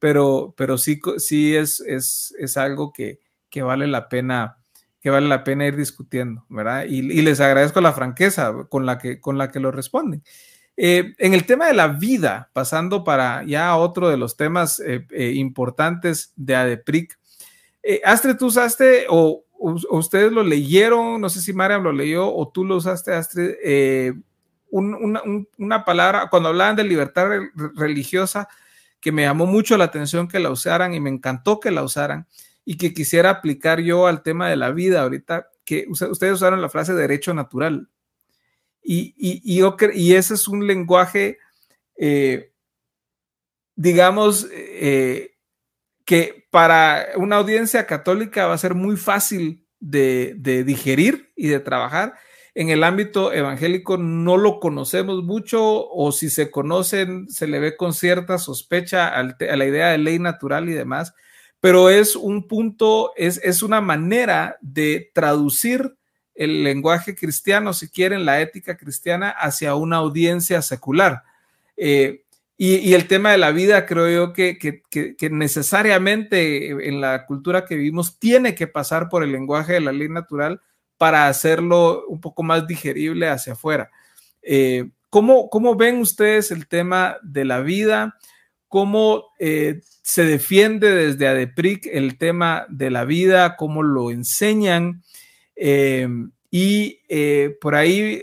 [0.02, 4.58] pero, pero sí, sí es, es, es algo que, que, vale la pena
[5.00, 6.86] que vale la pena ir discutiendo, ¿verdad?
[6.88, 10.24] Y, y, les agradezco la franqueza con la que, con la que lo responden.
[10.76, 15.06] Eh, en el tema de la vida, pasando para ya otro de los temas eh,
[15.12, 17.16] eh, importantes de ADEPRIC,
[18.04, 22.64] Astrid, tú usaste o, ustedes lo leyeron, no sé si Mariam lo leyó o tú
[22.64, 24.14] lo usaste, Astrid,
[24.68, 27.28] una, palabra, cuando hablaban de libertad
[27.76, 28.48] religiosa,
[29.02, 32.28] que me llamó mucho la atención que la usaran y me encantó que la usaran
[32.64, 36.68] y que quisiera aplicar yo al tema de la vida ahorita, que ustedes usaron la
[36.68, 37.90] frase derecho natural.
[38.80, 41.38] Y, y, ese es un lenguaje,
[41.96, 42.52] eh,
[43.74, 45.34] digamos, eh,
[46.04, 51.58] que para una audiencia católica va a ser muy fácil de, de digerir y de
[51.58, 52.14] trabajar
[52.54, 57.76] en el ámbito evangélico no lo conocemos mucho o si se conocen se le ve
[57.76, 61.14] con cierta sospecha a la idea de ley natural y demás,
[61.60, 65.96] pero es un punto, es, es una manera de traducir
[66.34, 71.22] el lenguaje cristiano, si quieren, la ética cristiana hacia una audiencia secular.
[71.76, 72.24] Eh,
[72.56, 77.74] y, el tema de la vida, creo yo que, que, necesariamente en la cultura que
[77.74, 80.60] vivimos tiene que pasar por el lenguaje de la ley natural
[81.02, 83.90] para hacerlo un poco más digerible hacia afuera.
[84.40, 88.16] Eh, ¿cómo, ven ustedes el tema de la vida?
[88.68, 93.56] ¿Cómo eh, se defiende desde ADEPRIC el tema de la vida?
[93.56, 95.02] ¿Cómo lo enseñan?
[95.56, 96.06] Eh,
[96.52, 97.00] y
[97.60, 98.22] por ahí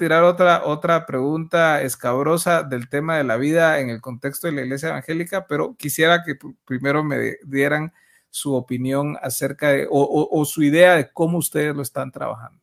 [0.00, 4.62] tirar otra, otra pregunta escabrosa del tema de la vida en el contexto de la
[4.62, 7.92] iglesia evangélica, pero quisiera que primero me dieran
[8.38, 12.58] su opinión acerca de, o, su idea de cómo ustedes lo están trabajando.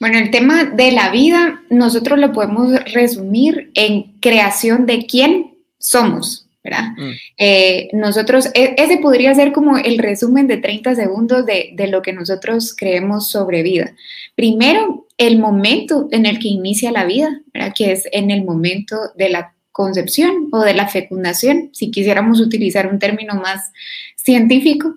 [0.00, 6.48] Bueno, el tema de la vida, nosotros lo podemos resumir en creación de quién somos,
[6.62, 6.88] ¿verdad?
[6.96, 7.10] Mm.
[7.38, 12.02] Eh, nosotros, e, ese podría ser como el resumen de 30 segundos de, de, lo
[12.02, 13.94] que nosotros creemos sobre vida.
[14.34, 17.72] Primero, el momento en el que inicia la vida, ¿verdad?
[17.74, 22.86] Que es en el momento de la concepción o de la fecundación, si quisiéramos utilizar
[22.86, 23.72] un término más
[24.14, 24.94] científico.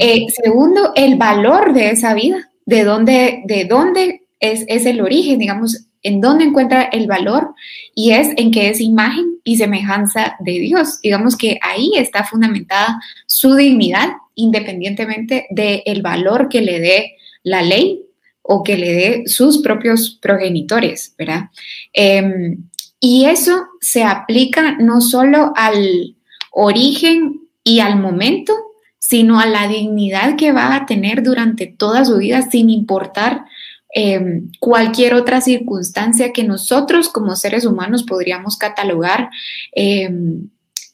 [0.00, 5.38] Eh, segundo, el valor de esa vida, de dónde, de dónde es, es, el origen,
[5.38, 7.54] digamos, en dónde encuentra el valor
[7.94, 11.00] y es en que es imagen y semejanza de Dios.
[11.00, 17.12] Digamos que ahí está fundamentada su dignidad, independientemente del valor que le dé
[17.44, 18.02] la ley
[18.42, 21.50] o que le dé sus propios progenitores, ¿verdad?
[21.92, 22.64] Em,
[23.00, 26.16] y eso se aplica no solo al
[26.50, 28.54] origen y al momento,
[28.98, 33.44] sino a la dignidad que va a tener durante toda su vida sin importar
[33.94, 39.30] em, cualquier otra circunstancia que nosotros como seres humanos podríamos catalogar
[39.72, 40.48] em,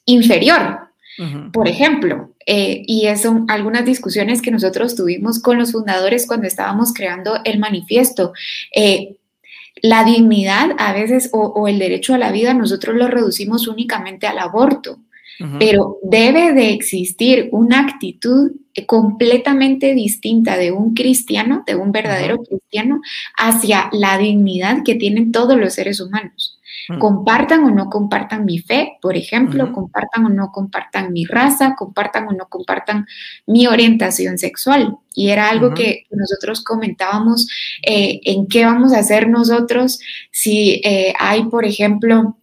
[0.05, 0.79] inferior.
[1.51, 6.91] Por ejemplo, eh, y son algunas discusiones que nosotros tuvimos con los fundadores cuando estábamos
[6.91, 8.33] creando el manifiesto.
[8.75, 9.17] Eh,
[9.83, 14.39] la dignidad a veces o, el derecho a la vida nosotros lo reducimos únicamente al
[14.39, 14.97] aborto,
[15.59, 18.51] pero debe de existir una actitud
[18.85, 23.01] completamente distinta de un cristiano, de un verdadero cristiano,
[23.37, 26.52] hacia la dignidad que tienen todos los seres humanos.
[26.89, 26.99] Mm.
[26.99, 32.27] Compartan o no compartan mi fe, por ejemplo, compartan o no compartan mi raza, compartan
[32.27, 33.05] o no compartan
[33.47, 34.97] mi orientación sexual.
[35.15, 37.47] Y era algo que nosotros comentábamos
[37.83, 39.99] eh, en qué vamos a hacer nosotros
[40.31, 42.37] si eh, hay, por ejemplo,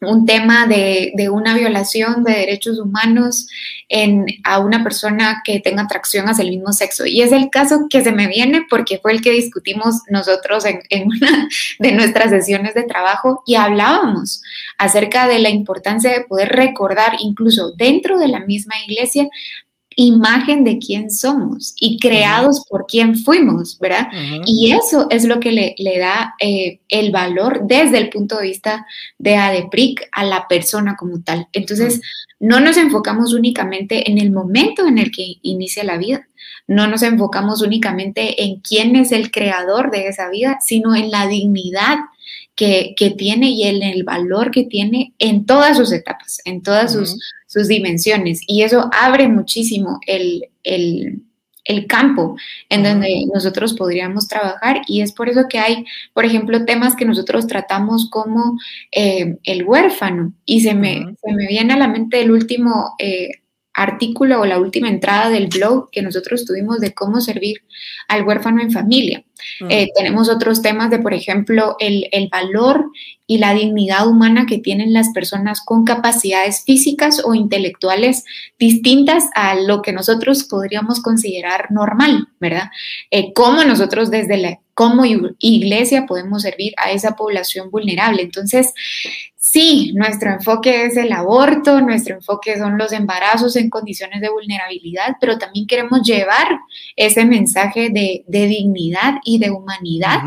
[0.00, 3.48] un tema de, una violación de derechos humanos
[3.88, 7.04] en, a una persona que tenga atracción hacia el mismo sexo.
[7.06, 10.80] Y es el caso que se me viene porque fue el que discutimos nosotros en,
[10.90, 14.42] en una de nuestras sesiones de trabajo y hablábamos
[14.78, 19.28] acerca de la importancia de poder recordar incluso dentro de la misma iglesia
[20.00, 24.06] imagen de quién somos y creados por quién fuimos, ¿verdad?
[24.46, 28.44] Y eso es lo que le, le da eh, el valor desde el punto de
[28.44, 28.86] vista
[29.18, 31.48] de ADEPRIC a la persona como tal.
[31.52, 32.00] Entonces,
[32.38, 36.28] no nos enfocamos únicamente en el momento en el que inicia la vida,
[36.68, 41.26] no nos enfocamos únicamente en quién es el creador de esa vida, sino en la
[41.26, 41.98] dignidad
[42.54, 47.18] que, tiene y en el valor que tiene en todas sus etapas, en todas sus
[47.48, 48.42] sus dimensiones.
[48.46, 50.44] Y eso abre muchísimo el,
[51.86, 52.36] campo
[52.70, 54.82] en donde nosotros podríamos trabajar.
[54.86, 55.84] Y es por eso que hay,
[56.14, 58.58] por ejemplo, temas que nosotros tratamos como
[58.92, 60.32] eh, el huérfano.
[60.44, 63.28] Y se me, me, viene a la mente el último eh,
[63.74, 67.62] artículo o la última entrada del blog que nosotros tuvimos de cómo servir
[68.08, 69.24] al huérfano en familia.
[69.68, 72.90] Eh, tenemos otros temas de, por ejemplo, el, el, valor
[73.26, 78.24] y la dignidad humana que tienen las personas con capacidades físicas o intelectuales
[78.58, 82.70] distintas a lo que nosotros podríamos considerar normal, ¿verdad?
[83.10, 85.02] Eh, cómo nosotros desde la como
[85.40, 88.22] iglesia podemos servir a esa población vulnerable.
[88.22, 88.72] Entonces,
[89.50, 95.16] Sí, nuestro enfoque es el aborto, nuestro enfoque son los embarazos en condiciones de vulnerabilidad,
[95.18, 96.58] pero también queremos llevar
[96.96, 100.22] ese mensaje de, dignidad y de humanidad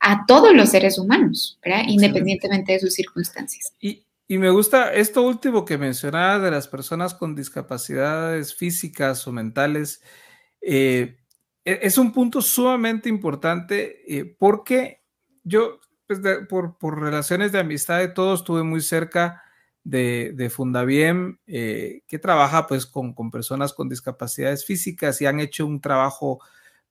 [0.00, 3.74] a todos los seres humanos, independientemente de sus circunstancias.
[3.80, 10.02] Y, me gusta esto último que mencionaba de las personas con discapacidades físicas o mentales.
[10.60, 11.16] Eh,
[11.64, 15.02] e, es un punto sumamente importante eh, porque
[15.44, 19.42] yo, pues, por, por, relaciones de amistad de todos, estuve muy cerca
[19.82, 25.40] de, de Fundaviem, eh, que trabaja pues con, con, personas con discapacidades físicas y han
[25.40, 26.40] hecho un trabajo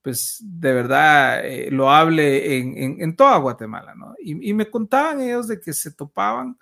[0.08, 4.16] pues de verdad eh, loable en, en, toda Guatemala, ¿no?
[4.20, 6.58] Y, me contaban ellos de que se topaban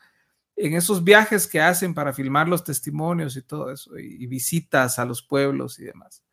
[0.55, 5.05] en esos viajes que hacen para filmar los testimonios y todo eso, y, visitas a
[5.05, 6.23] los pueblos y demás.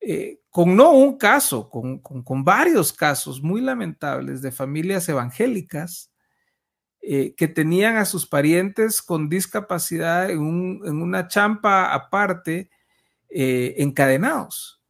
[0.00, 6.12] Eh, con no un caso, con, con, varios casos muy lamentables de familias evangélicas
[7.02, 12.70] eh, que tenían a sus parientes con discapacidad en, un, en una champa aparte,
[13.28, 14.83] encadenados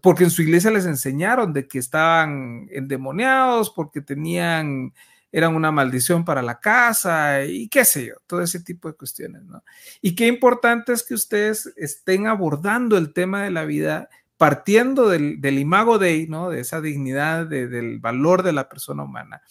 [0.00, 4.92] porque en su iglesia les enseñaron de que estaban endemoniados, porque tenían,
[5.32, 9.44] eran una maldición para la casa y qué sé yo, todo ese tipo de cuestiones,
[9.44, 9.62] ¿no?
[10.00, 15.40] Y qué importante es que ustedes estén abordando el tema de la vida partiendo del,
[15.40, 16.50] del imago Dei, ¿no?
[16.50, 19.42] De esa dignidad, de, del valor de la persona humana.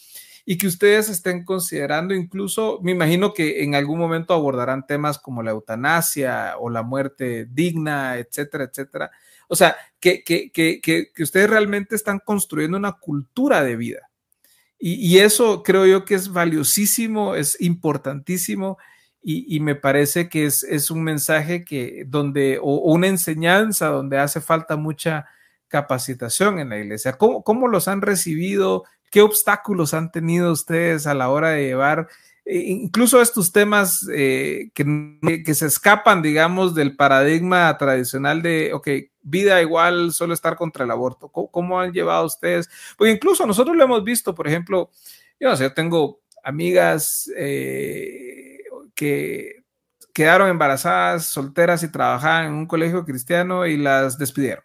[0.44, 5.42] Y que ustedes estén considerando incluso, me imagino que en algún momento abordarán temas como
[5.42, 9.10] la eutanasia o la muerte digna, etcétera, etcétera.
[9.48, 14.10] O sea, que, que, que, que ustedes realmente están construyendo una cultura de vida.
[14.78, 18.76] Y, y, eso creo yo que es valiosísimo, es importantísimo
[19.22, 24.18] y, y me parece que es, es, un mensaje que donde, o, una enseñanza donde
[24.18, 25.26] hace falta mucha
[25.68, 27.14] capacitación en la iglesia.
[27.14, 28.84] ¿Cómo, cómo los han recibido?
[29.10, 32.08] ¿Qué obstáculos han tenido ustedes a la hora de llevar
[32.46, 38.88] incluso estos temas eh, que, que, se escapan, digamos, del paradigma tradicional de, ok,
[39.22, 41.28] vida igual, solo estar contra el aborto?
[41.28, 42.70] ¿Cómo, cómo han llevado ustedes?
[42.96, 44.90] Porque incluso nosotros lo hemos visto, por ejemplo,
[45.40, 48.58] yo no sé, yo tengo amigas eh,
[48.94, 49.64] que
[50.12, 54.64] quedaron embarazadas, solteras y trabajaban en un colegio cristiano y las despidieron.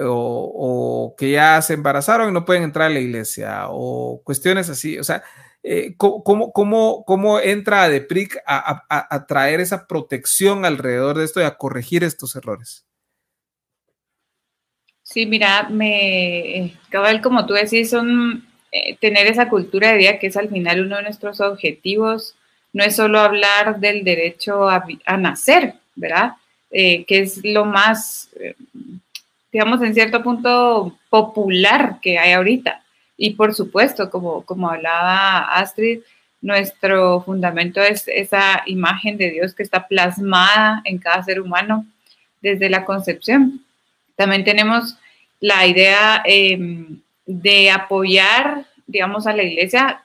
[0.00, 4.68] O, o, que ya se embarazaron y no pueden entrar a la iglesia, o cuestiones
[4.68, 4.98] así.
[4.98, 5.22] O sea,
[5.68, 11.24] eh, ¿cómo, cómo, ¿cómo, entra a DEPRIC a, a, a, traer esa protección alrededor de
[11.24, 12.86] esto y a corregir estos errores?
[15.02, 20.28] Sí, mira, me, cabal, como tú decís, son eh, tener esa cultura de vida que
[20.28, 22.36] es al final uno de nuestros objetivos
[22.72, 24.84] no es solo hablar del derecho a,
[25.16, 26.34] nacer, ¿verdad?
[26.70, 28.54] Eh, que es lo más, eh,
[29.50, 32.84] digamos, en cierto punto popular que hay ahorita.
[33.16, 36.00] Y por supuesto, como, como hablaba Astrid,
[36.40, 41.86] nuestro fundamento es esa imagen de Dios que está plasmada en cada ser humano
[42.40, 43.64] desde la concepción.
[44.16, 44.96] También tenemos
[45.40, 46.86] la idea eh,
[47.24, 50.02] de apoyar, digamos, a la iglesia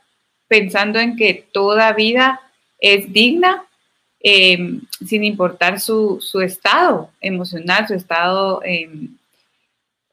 [0.48, 2.42] pensando en que toda vida
[2.80, 3.64] es digna
[4.20, 8.90] eh, sin importar su, su, estado emocional, su estado eh,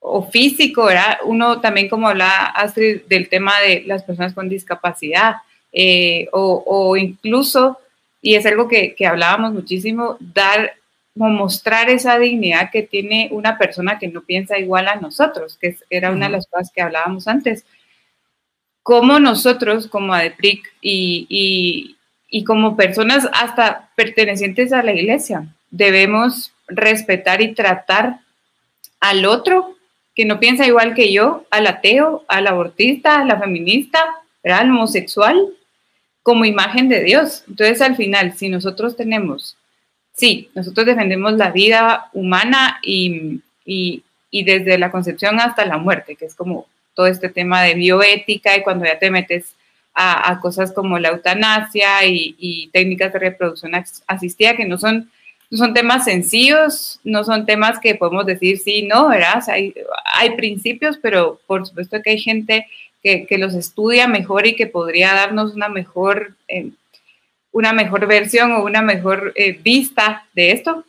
[0.00, 1.18] o físico, ¿verdad?
[1.24, 5.36] Uno también como hablaba Astrid del tema de las personas con discapacidad
[5.72, 7.78] eh, o, o, incluso,
[8.22, 10.72] y es algo que, que hablábamos muchísimo, dar
[11.18, 15.76] o mostrar esa dignidad que tiene una persona que no piensa igual a nosotros, que
[15.90, 17.64] era una de las cosas que hablábamos antes.
[18.82, 21.96] Cómo nosotros como ADEPRIC y, y,
[22.28, 25.54] y como personas hasta pertenecientes a la iglesia.
[25.70, 28.20] Debemos respetar y tratar
[29.00, 29.77] al otro
[30.18, 34.00] que no piensa igual que yo, al ateo, al abortista, a la feminista,
[34.42, 35.38] al homosexual,
[36.24, 37.44] como imagen de Dios.
[37.46, 39.56] Entonces, al final, si nosotros tenemos,
[40.12, 46.16] sí, nosotros defendemos la vida humana y, y, y desde la concepción hasta la muerte,
[46.16, 49.54] que es como todo este tema de bioética y cuando ya te metes
[49.94, 53.70] a, a cosas como la eutanasia y, y, técnicas de reproducción
[54.08, 55.12] asistida, que no son,
[55.50, 59.42] no son temas sencillos, no son temas que podemos decir sí, no, ¿verdad?
[59.46, 59.74] O hay,
[60.04, 62.66] hay, principios, pero por supuesto que hay gente
[63.02, 66.70] que, que, los estudia mejor y que podría darnos una mejor, eh,
[67.52, 70.84] una mejor versión o una mejor eh, vista de esto.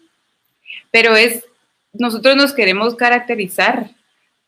[0.92, 1.46] Pero es,
[1.94, 3.92] nosotros nos queremos caracterizar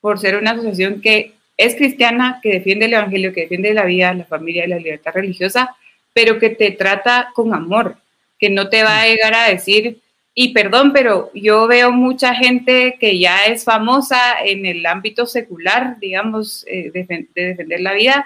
[0.02, 4.14] por ser una asociación que es cristiana, que defiende el Evangelio, que defiende la vida,
[4.14, 5.76] la familia la libertad religiosa,
[6.14, 7.98] pero que te trata con amor,
[8.42, 10.02] que no te va a llegar a decir,
[10.34, 16.00] y perdón, pero yo veo mucha gente que ya es famosa en el ámbito secular,
[16.00, 18.26] digamos, eh, de, de, defender la vida,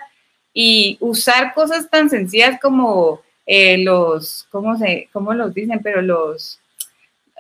[0.54, 5.82] y usar cosas tan sencillas como eh, los, ¿cómo, se, ¿cómo los dicen?
[5.84, 6.60] Pero los,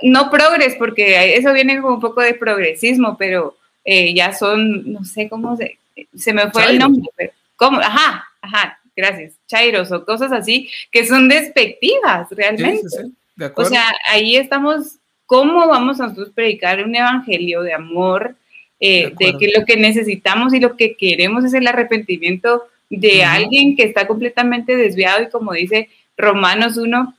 [0.01, 3.55] no progres, porque eso viene como un poco de progresismo, pero
[3.86, 5.78] eh, ya son, no sé cómo se,
[6.13, 7.80] se me fue el nombre, pero, ¿cómo?
[7.80, 12.89] Ajá, ajá, gracias, Chairos o cosas así que son despectivas realmente.
[12.89, 13.46] Sí, sí, sí.
[13.56, 18.36] o sea, ahí estamos ¿cómo vamos a nosotros predicar un evangelio de amor,
[18.80, 23.76] eh, de, que lo que necesitamos y lo que queremos es el arrepentimiento de alguien
[23.76, 27.16] que está completamente desviado y como dice Romanos 1,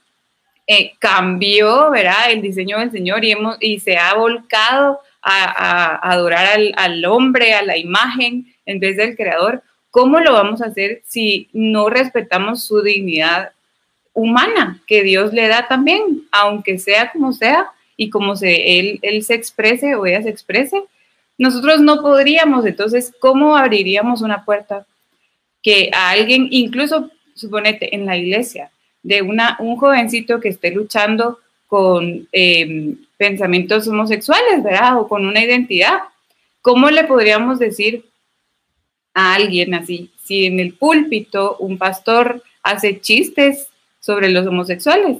[0.68, 2.30] eh, cambió, ¿verdad?
[2.30, 7.54] El diseño del Señor y, hemos, y se ha volcado a, adorar al, al, hombre,
[7.54, 9.62] a la imagen en vez del creador.
[9.96, 13.52] ¿Cómo lo vamos a hacer si no respetamos su dignidad
[14.12, 19.32] humana que Dios le da también, aunque sea como sea y como se, él, se
[19.32, 20.82] exprese o ella se exprese?
[21.38, 24.84] Nosotros no podríamos, entonces, ¿cómo abriríamos una puerta
[25.62, 28.70] que a alguien, incluso, suponete, en la iglesia,
[29.02, 31.38] de una, un jovencito que esté luchando
[31.68, 35.00] con em, pensamientos homosexuales, ¿verdad?
[35.00, 36.00] O con una identidad.
[36.60, 38.04] ¿Cómo le podríamos decir
[39.16, 45.18] a alguien así, si en el púlpito un pastor hace chistes sobre los homosexuales?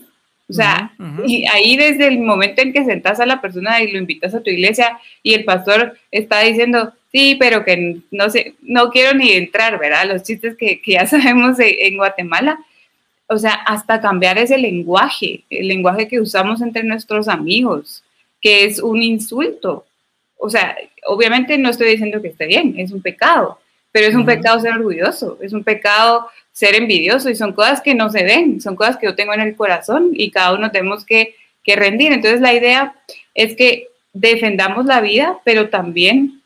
[0.49, 0.93] O sea,
[1.27, 4.41] y ahí desde el momento en que sentas a la persona y lo invitas a
[4.41, 9.33] tu iglesia y el pastor está diciendo, sí, pero que no sé, no quiero ni
[9.33, 10.07] entrar, ¿verdad?
[10.07, 12.61] Los chistes que, que ya sabemos en Guatemala
[13.29, 18.05] o sea, hasta cambiar ese lenguaje, el lenguaje que usamos entre nuestros amigos,
[18.41, 19.85] que es un insulto.
[20.39, 20.77] O sea,
[21.07, 23.59] obviamente no estoy diciendo que esté bien, es un pecado,
[23.97, 27.95] pero es un pecado ser orgulloso, es un pecado ser envidioso y son cosas que
[27.95, 31.07] no se ven, son cosas que yo tengo en el corazón y cada uno tenemos
[31.07, 31.35] que,
[31.65, 32.13] rendir.
[32.13, 32.95] Entonces la idea
[33.35, 36.43] es que defendamos la vida, pero también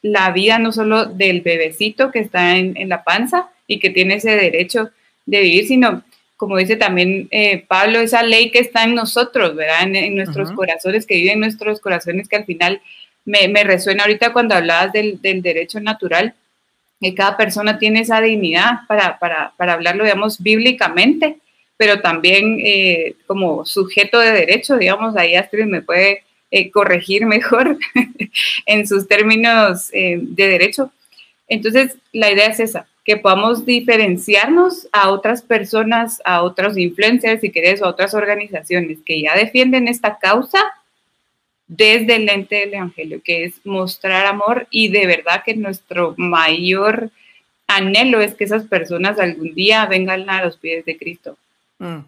[0.00, 4.14] la vida no solo del bebecito que está en, en la panza y que tiene
[4.14, 4.90] ese derecho
[5.26, 6.02] de vivir, sino
[6.38, 9.82] como dice también eh, Pablo, esa ley que está en nosotros, ¿verdad?
[9.94, 12.80] En, nuestros corazones, que vive en nuestros corazones, que al final
[13.26, 16.34] me, resuena ahorita cuando hablabas del, derecho natural,
[17.00, 21.38] que cada persona tiene esa dignidad para, hablarlo, digamos, bíblicamente,
[21.76, 27.78] pero también eh, como sujeto de derecho, digamos, ahí Astrid me puede eh, corregir mejor
[28.66, 30.90] en sus términos de derecho.
[31.48, 37.50] Entonces, la idea es esa, que podamos diferenciarnos a otras personas, a otros influencers, si
[37.50, 40.62] querés, a otras organizaciones que ya defienden esta causa
[41.66, 47.10] desde el lente del Evangelio, que es mostrar amor y de verdad que nuestro mayor
[47.66, 51.36] anhelo es que esas personas algún día vengan a los pies de Cristo.
[51.78, 52.00] Mm.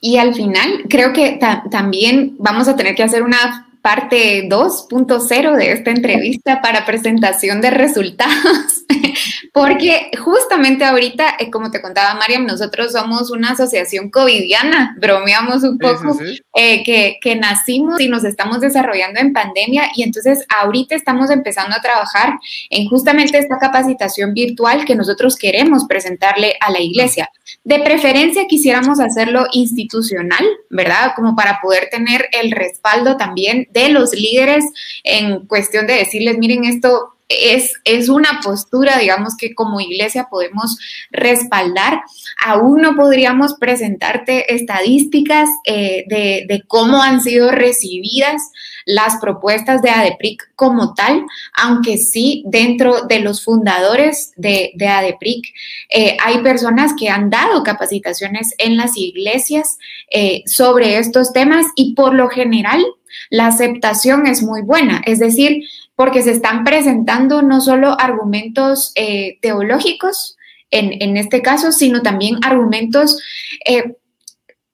[0.00, 1.38] Y al final, creo que
[1.70, 7.70] también vamos a tener que hacer una parte 2.0 de esta entrevista para presentación de
[7.70, 8.84] resultados,
[9.54, 15.78] porque justamente ahorita, eh, como te contaba Mariam, nosotros somos una asociación covidiana, bromeamos un
[15.78, 16.18] poco,
[16.54, 21.74] eh, que, que, nacimos y nos estamos desarrollando en pandemia y entonces ahorita estamos empezando
[21.74, 22.34] a trabajar
[22.68, 27.30] en justamente esta capacitación virtual que nosotros queremos presentarle a la iglesia.
[27.64, 31.12] De preferencia quisiéramos hacerlo institucional, ¿verdad?
[31.16, 34.64] Como para poder tener el respaldo también de los líderes
[35.04, 40.78] en cuestión de decirles, miren, esto es, es, una postura, digamos, que como iglesia podemos
[41.10, 42.00] respaldar.
[42.44, 48.40] Aún no podríamos presentarte estadísticas eh, de, de, cómo han sido recibidas
[48.86, 51.24] las propuestas de ADEPRIC como tal,
[51.54, 55.52] aunque sí dentro de los fundadores de, de ADEPRIC
[55.90, 59.78] eh, hay personas que han dado capacitaciones en las iglesias
[60.10, 62.84] eh, sobre estos temas y por lo general
[63.30, 65.64] la aceptación es muy buena, es decir,
[65.98, 70.36] porque se están presentando no solo argumentos eh, teológicos,
[70.70, 73.20] en, en, este caso, sino también argumentos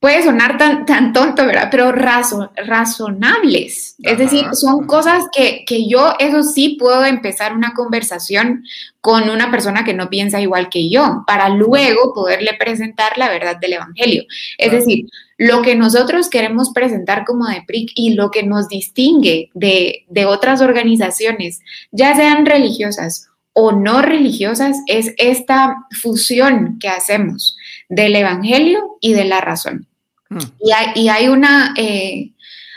[0.05, 1.69] puede sonar tan, tan tonto, ¿verdad?
[1.71, 3.97] Pero razonables.
[4.03, 8.65] es decir, son cosas que, que, yo, eso sí, puedo empezar una conversación
[9.01, 13.57] con una persona que no piensa igual que yo, para luego poderle presentar la verdad
[13.59, 14.25] del Evangelio.
[14.59, 15.07] Es decir,
[15.39, 20.27] lo que nosotros queremos presentar como de PRIC y lo que nos distingue de, de
[20.27, 21.61] otras organizaciones,
[21.93, 27.57] ya sean religiosas o no religiosas, es esta fusión que hacemos
[27.89, 29.87] del Evangelio y de la razón.
[30.35, 30.97] Mm.
[30.97, 32.33] Y, hay, una, eh,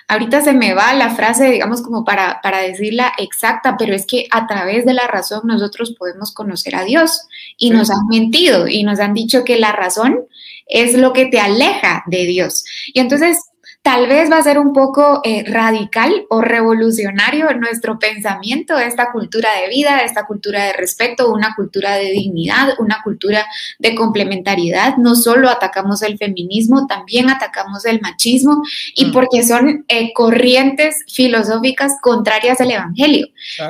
[0.07, 4.27] ahorita se me va la frase, digamos, como para, para decirla exacta, pero es que
[4.31, 7.27] a través de la razón nosotros podemos conocer a Dios
[7.57, 10.25] y nos han mentido y nos han dicho que la razón
[10.67, 12.63] es lo que te aleja de Dios.
[12.93, 13.39] Y entonces
[13.88, 19.13] tal vez va a ser un poco eh, radical o revolucionario nuestro pensamiento de esta
[19.13, 23.45] cultura de vida, de esta cultura de respeto, una cultura de dignidad, una cultura
[23.79, 24.97] de complementariedad.
[24.97, 28.61] No solo atacamos el feminismo, también atacamos el machismo
[28.93, 29.11] y mm.
[29.13, 33.27] porque son eh, corrientes filosóficas contrarias al Evangelio.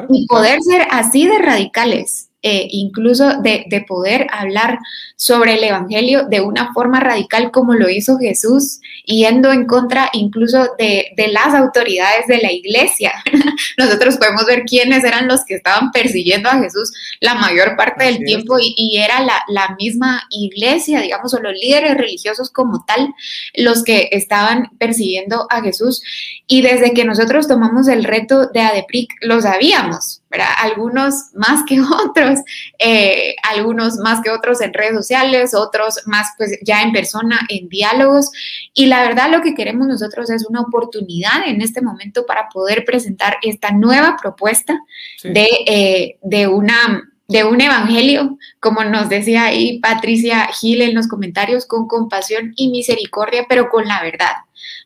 [0.09, 4.80] y poder ser así de radicales eh, incluso de, poder hablar
[5.18, 10.70] sobre el Evangelio de una forma radical como lo hizo Jesús, yendo en contra incluso
[10.78, 13.12] de, las autoridades de la iglesia.
[13.78, 18.24] Nosotros podemos ver quiénes eran los que estaban persiguiendo a Jesús la mayor parte del
[18.24, 23.14] tiempo y, era la, la misma iglesia, digamos, o los líderes religiosos como tal,
[23.56, 26.02] los que estaban persiguiendo a Jesús.
[26.48, 30.49] Y desde que nosotros tomamos el reto de ADEPRIC, lo sabíamos, ¿verdad?
[30.59, 32.39] Algunos más que otros,
[32.80, 37.69] eh, algunos más que otros en redes sociales, otros más pues ya en persona, en
[37.69, 38.32] diálogos.
[38.73, 42.86] Y la verdad lo que queremos nosotros es una oportunidad en este momento para poder
[42.86, 44.80] presentar esta nueva propuesta
[45.23, 51.07] de, eh, de una de un evangelio, como nos decía ahí Patricia Gil en los
[51.07, 54.32] comentarios, con compasión y misericordia, pero con la verdad.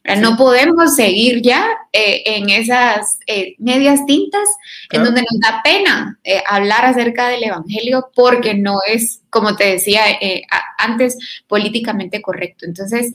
[0.04, 4.50] No podemos seguir ya eh, en esas eh, medias tintas
[4.90, 9.66] en donde nos da pena eh, hablar acerca del Evangelio porque no es, como te
[9.66, 10.02] decía
[10.80, 12.66] antes, políticamente correcto.
[12.66, 13.14] Entonces,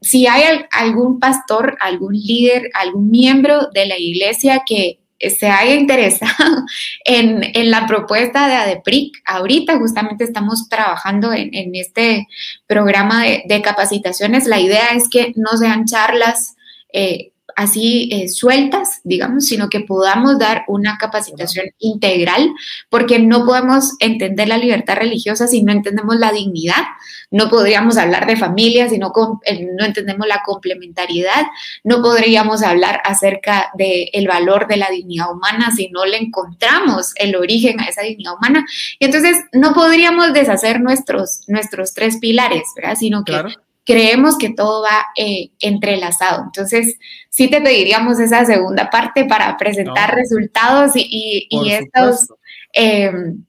[0.00, 4.98] si hay algún pastor, algún líder, algún miembro de la iglesia que
[5.28, 6.64] se haya interesado
[7.04, 9.18] en, la propuesta de ADEPRIC.
[9.26, 12.26] Ahorita justamente estamos trabajando en, este
[12.66, 14.46] programa de, capacitaciones.
[14.46, 16.56] La idea es que no sean charlas
[16.92, 17.29] eh,
[17.60, 22.50] así eh, sueltas, digamos, sino que podamos dar una capacitación integral,
[22.88, 26.82] porque no podemos entender la libertad religiosa si no entendemos la dignidad,
[27.30, 29.12] no podríamos hablar de familia si no,
[29.44, 31.44] eh, no entendemos la complementariedad,
[31.84, 37.36] no podríamos hablar acerca del valor de la dignidad humana si no le encontramos el
[37.36, 38.64] origen a esa dignidad humana.
[38.98, 42.96] Y entonces no podríamos deshacer nuestros, nuestros tres pilares, ¿verdad?
[43.84, 46.44] Creemos que todo va eh, entrelazado.
[46.44, 46.96] Entonces,
[47.28, 52.28] sí te pediríamos esa segunda parte para presentar resultados y, estos
[52.72, 53.44] em,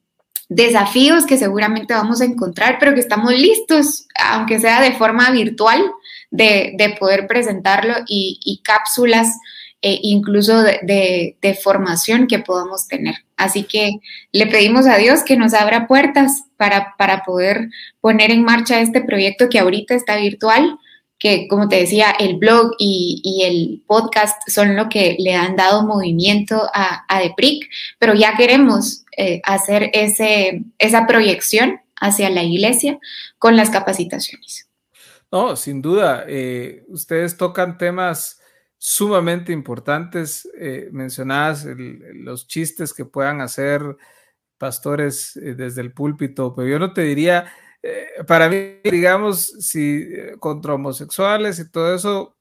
[0.50, 5.84] desafíos que seguramente vamos a encontrar, pero que estamos listos, aunque sea de forma virtual,
[6.30, 9.38] de, poder presentarlo y cápsulas
[9.82, 13.16] e incluso de, formación que podamos tener.
[13.36, 14.00] Así que
[14.32, 17.70] le pedimos a Dios que nos abra puertas para, para poder
[18.00, 20.78] poner en marcha este proyecto que ahorita está virtual,
[21.18, 25.86] que como te decía, el blog y, el podcast son lo que le han dado
[25.86, 27.70] movimiento a, a DEPRIC,
[28.00, 33.00] pero ya queremos eh, hacer ese, esa proyección hacia la iglesia
[33.38, 34.68] con las capacitaciones.
[35.32, 38.41] No, sin duda, eh, ustedes tocan temas
[38.84, 40.50] sumamente importantes.
[40.58, 43.84] Eh, mencionadas los chistes que puedan hacer
[44.58, 47.46] pastores eh, desde el púlpito, pero yo no te diría,
[47.84, 50.08] eh, para mí, digamos, si
[50.40, 52.38] contra homosexuales y todo eso,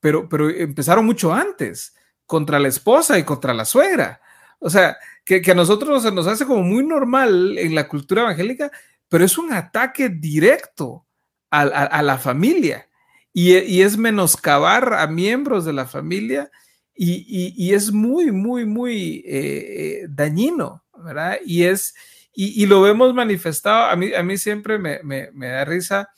[0.00, 1.94] pero, pero empezaron mucho antes,
[2.24, 4.20] contra la esposa y contra la suegra.
[4.60, 4.96] O sea,
[5.26, 8.70] que, a nosotros se nos hace como muy normal en la cultura evangélica,
[9.10, 11.06] pero es un ataque directo
[11.50, 12.88] a la familia
[13.32, 16.50] y, es menoscabar a miembros de la familia
[16.94, 21.38] y, es muy, muy, muy eh, eh, dañino, ¿verdad?
[21.44, 21.94] Y es,
[22.34, 26.10] y, lo vemos manifestado, a mí, a mí siempre me, da risa,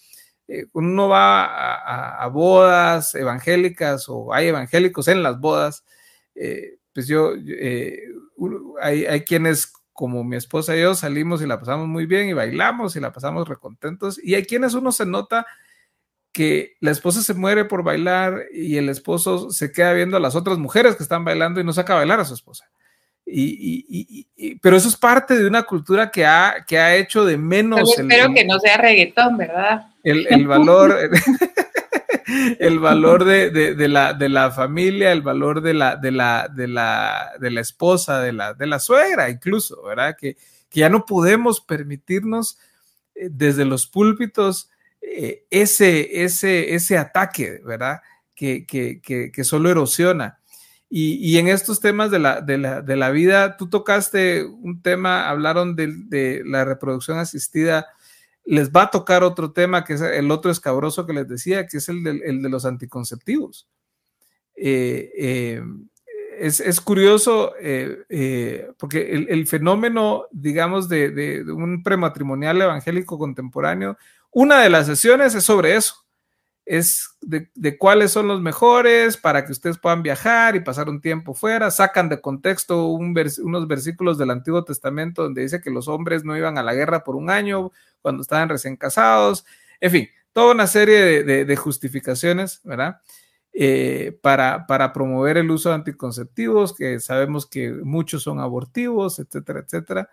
[0.49, 5.85] eh, uno va a, bodas evangélicas o hay evangélicos en las bodas,
[6.93, 7.35] pues yo,
[8.81, 12.33] hay, hay quienes como mi esposa y yo salimos y la pasamos muy bien y
[12.33, 14.19] bailamos y la pasamos recontentos.
[14.23, 15.47] Y hay quienes uno se nota
[16.35, 20.35] que la esposa se muere por bailar y el esposo se queda viendo a las
[20.35, 22.69] otras mujeres que están bailando y no saca a bailar a su esposa.
[23.25, 27.97] Y, pero eso es parte de una cultura que ha, que ha hecho de menos.
[27.99, 29.87] espero que no sea reggaetón, ¿verdad?
[30.03, 30.99] El, valor,
[32.59, 37.33] el valor de, la, de la familia, el valor de la, de la, de la,
[37.39, 40.17] de la esposa, de la, de la suegra, incluso, ¿verdad?
[40.19, 40.37] Que,
[40.69, 42.59] que ya no podemos permitirnos
[43.15, 44.69] eh, desde los púlpitos
[45.07, 48.01] eh, ese, ese, ese ataque, ¿verdad?
[48.35, 50.39] Que, que, que, solo erosiona.
[50.89, 54.83] Y, y, en estos temas de la, de, la, de la, vida, tú tocaste un
[54.83, 57.87] tema, hablaron de, la reproducción asistida.
[58.45, 61.77] Les va a tocar otro tema, que es el otro escabroso que les decía, que
[61.77, 63.69] es el de, los anticonceptivos.
[64.57, 65.63] Eh, eh,
[66.39, 67.53] es, es, curioso
[68.79, 73.97] porque el, el, fenómeno, digamos, de, un prematrimonial evangélico contemporáneo
[74.35, 75.95] una de las sesiones es sobre eso,
[76.67, 81.35] es de, cuáles son los mejores para que ustedes puedan viajar y pasar un tiempo
[81.35, 81.71] fuera.
[81.71, 86.59] Sacan de contexto unos versículos del Antiguo Testamento donde dice que los hombres no iban
[86.59, 87.71] a la guerra por un año
[88.01, 89.45] cuando estaban recién casados.
[89.81, 93.01] En fin, toda una serie de, justificaciones, ¿verdad?
[93.55, 99.61] eh, para, para promover el uso de anticonceptivos, que sabemos que muchos son abortivos, etcétera,
[99.61, 100.11] etcétera.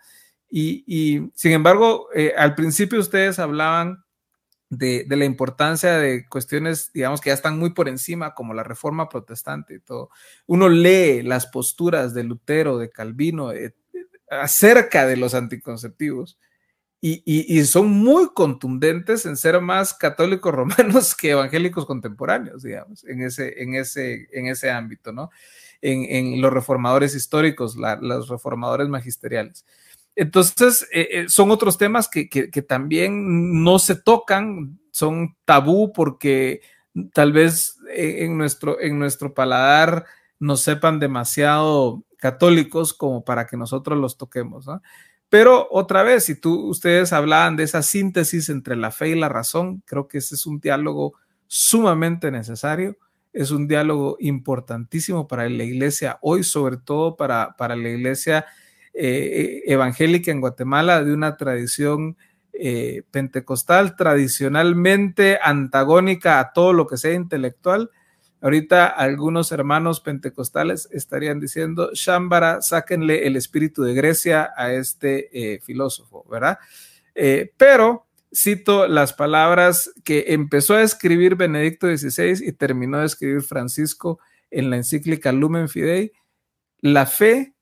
[0.48, 4.04] Y, sin embargo, eh, al principio ustedes hablaban
[4.72, 9.10] de, la importancia de cuestiones, digamos, que ya están muy por encima, como la reforma
[9.10, 10.08] protestante y todo.
[10.46, 13.74] Uno lee las posturas de Lutero, de Calvino, eh,
[14.30, 16.38] acerca de los anticonceptivos.
[17.04, 23.60] Y, son muy contundentes en ser más católicos romanos que evangélicos contemporáneos, digamos, en ese,
[23.60, 25.28] en ese, en ese ámbito, ¿no?
[25.82, 29.66] En, los reformadores históricos, los reformadores magisteriales.
[30.14, 32.26] Entonces, eh, eh, son otros temas que,
[32.68, 36.60] también no se tocan, son tabú porque
[37.14, 40.04] tal vez eh, en, nuestro, en nuestro paladar
[40.38, 44.66] nos sepan demasiado católicos como para que nosotros los toquemos.
[45.28, 49.30] Pero otra vez, si tú, ustedes hablaban de esa síntesis entre la fe y la
[49.30, 51.14] razón, creo que ese es un diálogo
[51.46, 52.98] sumamente necesario,
[53.32, 58.44] es un diálogo importantísimo para la iglesia hoy, sobre todo para, para la iglesia
[58.94, 62.16] eh, evangélica en Guatemala de una tradición
[62.52, 67.90] eh, pentecostal tradicionalmente antagónica a todo lo que sea intelectual.
[68.42, 75.60] Ahorita algunos hermanos pentecostales estarían diciendo, Shambara, sáquenle el espíritu de Grecia a este eh,
[75.60, 76.58] filósofo, ¿verdad?
[77.58, 84.18] pero cito las palabras que empezó a escribir Benedicto XVI y terminó de escribir Francisco
[84.50, 86.12] en la encíclica Lumen Fidei,
[86.80, 87.54] la fe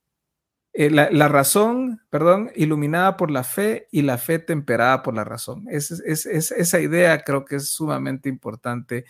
[0.73, 5.66] eh, la, razón, perdón, iluminada por la fe y la fe temperada por la razón.
[5.68, 9.05] Es, esa idea creo que es sumamente importante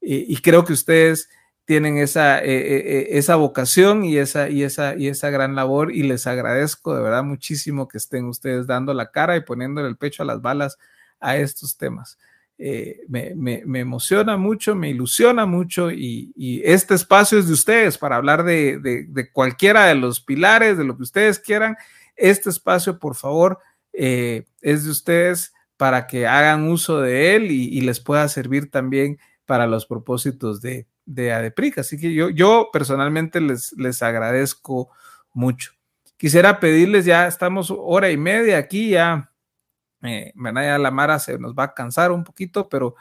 [0.00, 1.28] y, creo que ustedes
[1.64, 6.02] tienen esa, eh, eh, esa vocación y esa, y, esa, y esa gran labor y
[6.02, 10.22] les agradezco de verdad muchísimo que estén ustedes dando la cara y poniéndole el pecho
[10.22, 10.78] a las balas
[11.20, 12.18] a estos temas.
[12.64, 18.44] Eh, me, emociona mucho, me ilusiona mucho y, este espacio es de ustedes para hablar
[18.44, 21.76] de, cualquiera de los pilares, de lo que ustedes quieran.
[22.14, 23.58] Este espacio, por favor,
[23.92, 29.18] eh, es de ustedes para que hagan uso de él y, les pueda servir también
[29.44, 31.78] para los propósitos de, de ADEPRIC.
[31.78, 34.88] Así que yo, yo personalmente les, les agradezco
[35.32, 35.72] mucho.
[36.16, 39.31] Quisiera pedirles, ya estamos hora y media aquí, ya
[40.02, 42.94] eh, ya la Mara se nos va a cansar un poquito, pero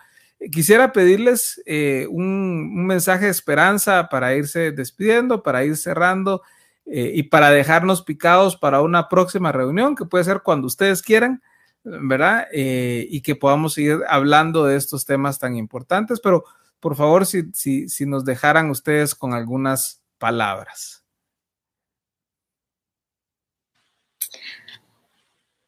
[0.49, 6.41] quisiera pedirles eh, un, mensaje de esperanza para irse despidiendo, para ir cerrando
[6.86, 11.43] eh, y para dejarnos picados para una próxima reunión que puede ser cuando ustedes quieran,
[11.84, 12.47] ¿verdad?
[12.52, 16.43] Eh, y que podamos seguir hablando de estos temas tan importantes, pero
[16.80, 21.01] por favor, si, si, si nos dejaran ustedes con algunas palabras.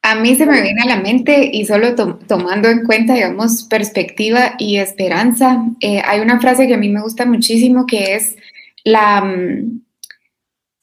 [0.06, 4.56] A mí se me viene a la mente y solo tomando en cuenta, digamos, perspectiva
[4.60, 8.36] y esperanza, eh, hay una frase que a mí me gusta muchísimo que es
[8.84, 9.82] la, mm,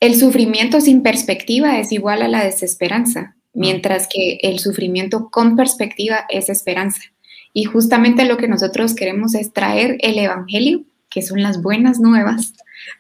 [0.01, 6.25] el sufrimiento sin perspectiva es igual a la desesperanza, mientras que el sufrimiento con perspectiva
[6.31, 7.03] es esperanza.
[7.53, 12.55] Y justamente lo que nosotros queremos es traer el Evangelio, que son las buenas nuevas,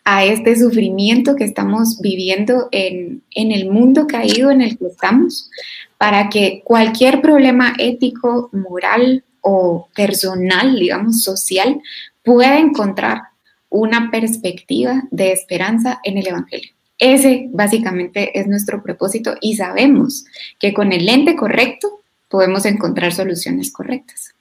[0.05, 5.51] a este sufrimiento que estamos viviendo en, en el mundo caído en el que estamos,
[5.99, 11.81] para que cualquier problema ético, moral o personal, digamos, social,
[12.23, 13.23] pueda encontrar
[13.69, 16.73] una perspectiva de esperanza en el Evangelio.
[16.99, 20.27] Ese básicamente es nuestro propósito y sabemos
[20.59, 24.35] que con el lente correcto podemos encontrar soluciones correctas.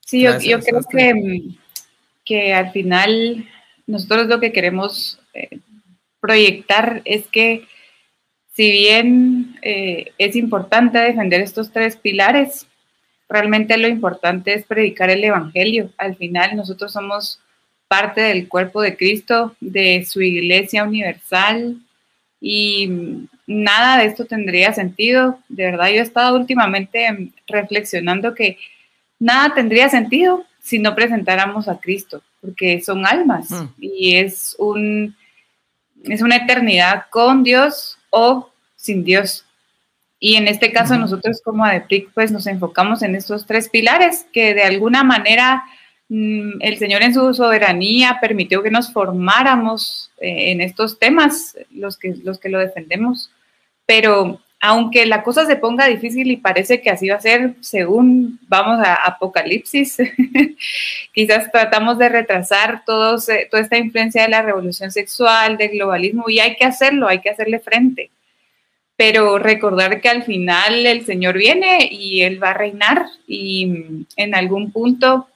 [0.00, 1.56] Sí, yo, creo que,
[2.24, 3.48] que, al final
[3.86, 5.58] nosotros lo que queremos eh,
[6.20, 7.66] proyectar es que
[8.52, 12.66] si bien eh, es importante defender estos tres pilares,
[13.28, 15.90] realmente lo importante es predicar el Evangelio.
[15.98, 17.40] Al final nosotros somos
[17.88, 21.78] parte del cuerpo de Cristo, de su iglesia universal
[22.40, 25.40] y nada de esto tendría sentido.
[25.48, 28.58] De verdad, yo he estado últimamente reflexionando que
[29.18, 33.64] nada tendría sentido si no presentáramos a Cristo, porque son almas mm.
[33.78, 35.14] y es un
[36.04, 39.44] es una eternidad con Dios o sin Dios.
[40.18, 44.54] Y en este caso nosotros como ADEPRIC pues nos enfocamos en estos tres pilares que
[44.54, 45.64] de alguna manera
[46.08, 51.98] mm, el Señor en su soberanía permitió que nos formáramos eh, en estos temas, los
[51.98, 53.30] que, los que lo defendemos.
[53.84, 58.40] Pero aunque la cosa se ponga difícil y parece que así va a ser según
[58.48, 59.98] vamos a Apocalipsis,
[61.12, 66.40] quizás tratamos de retrasar eh, toda esta influencia de la revolución sexual, del globalismo, y
[66.40, 68.10] hay que hacerlo, hay que hacerle frente
[68.96, 74.34] pero recordar que al final el Señor viene y Él va a reinar y en
[74.34, 75.26] algún punto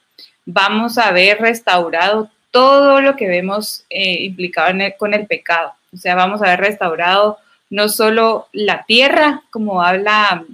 [0.47, 5.73] vamos a ver restaurado todo lo que vemos eh, implicado con el pecado.
[5.93, 7.39] O sea, vamos a ver restaurado
[7.71, 10.45] no solo la tierra, como habla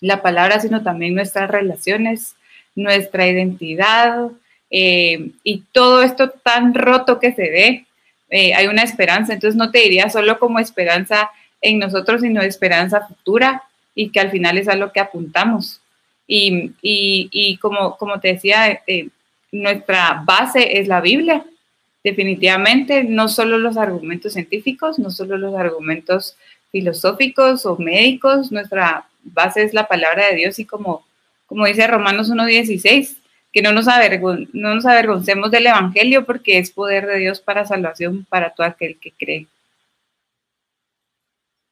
[0.00, 2.34] la palabra, sino también nuestras relaciones,
[2.74, 4.30] nuestra identidad
[4.70, 7.86] eh, y todo esto tan roto que se ve.
[8.30, 11.30] Eh, hay una esperanza, entonces no te diría solo como esperanza
[11.60, 13.62] en nosotros, sino esperanza futura
[13.94, 15.80] y que al final es a lo que apuntamos.
[16.26, 19.08] Y, y, como, como te decía, eh,
[19.50, 21.44] nuestra base es la Biblia,
[22.04, 26.36] definitivamente, no solo los argumentos científicos, no solo los argumentos
[26.70, 31.06] filosóficos o médicos, nuestra base es la palabra de Dios y como,
[31.46, 33.16] como dice Romanos 1.16,
[33.52, 33.86] que no nos,
[34.52, 38.98] no nos avergoncemos del Evangelio porque es poder de Dios para salvación para todo aquel
[38.98, 39.46] que cree.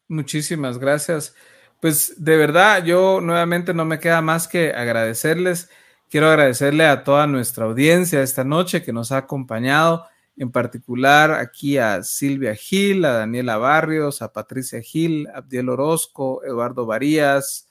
[0.09, 1.35] Muchísimas gracias.
[1.81, 5.71] Pues de verdad, yo nuevamente no me queda más que agradecerles.
[6.11, 10.07] Quiero agradecerle a toda nuestra audiencia esta noche que nos ha acompañado,
[10.41, 16.87] en particular aquí a Silvia Gil, a Daniela Barrios, a Patricia Gil, Abdiel Orozco, Eduardo
[16.87, 17.69] Varías,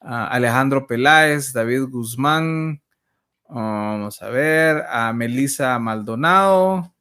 [0.00, 2.80] a Alejandro Peláez, David Guzmán,
[3.46, 6.94] vamos a ver, a Melisa Maldonado,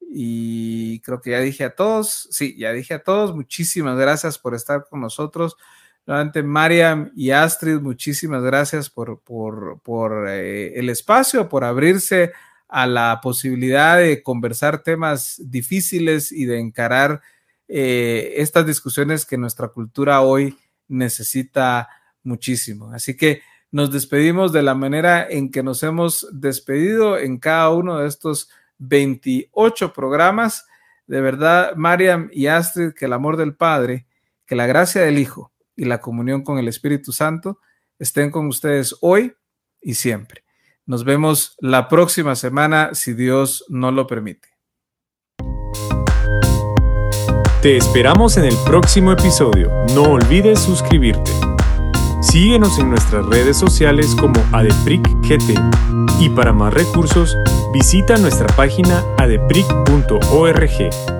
[0.00, 4.54] y creo que ya dije a todos, sí, ya dije a todos, muchísimas gracias por
[4.54, 5.58] estar con nosotros.
[6.06, 9.20] Nuevamente, Mariam y Astrid, muchísimas gracias por,
[10.26, 12.32] eh, el espacio, por abrirse
[12.68, 17.22] a la posibilidad de conversar temas difíciles y de encarar
[17.66, 20.56] eh, estas discusiones que nuestra cultura hoy
[20.86, 21.88] necesita
[22.22, 22.92] muchísimo.
[22.92, 27.98] Así que nos despedimos de la manera en que nos hemos despedido en cada uno
[27.98, 30.66] de estos 28 programas.
[31.06, 34.06] De verdad, Mariam y Astrid, que el amor del Padre,
[34.46, 37.60] que la gracia del Hijo y la comunión con el Espíritu Santo
[37.98, 39.34] estén con ustedes hoy
[39.80, 40.47] y siempre.
[40.88, 44.48] Nos vemos la próxima semana si Dios no lo permite.
[47.60, 49.70] Te esperamos en el próximo episodio.
[49.94, 51.30] No olvides suscribirte.
[52.22, 55.60] Síguenos en nuestras redes sociales como AdepricGT
[56.20, 57.36] y para más recursos
[57.74, 61.17] visita nuestra página adepric.org.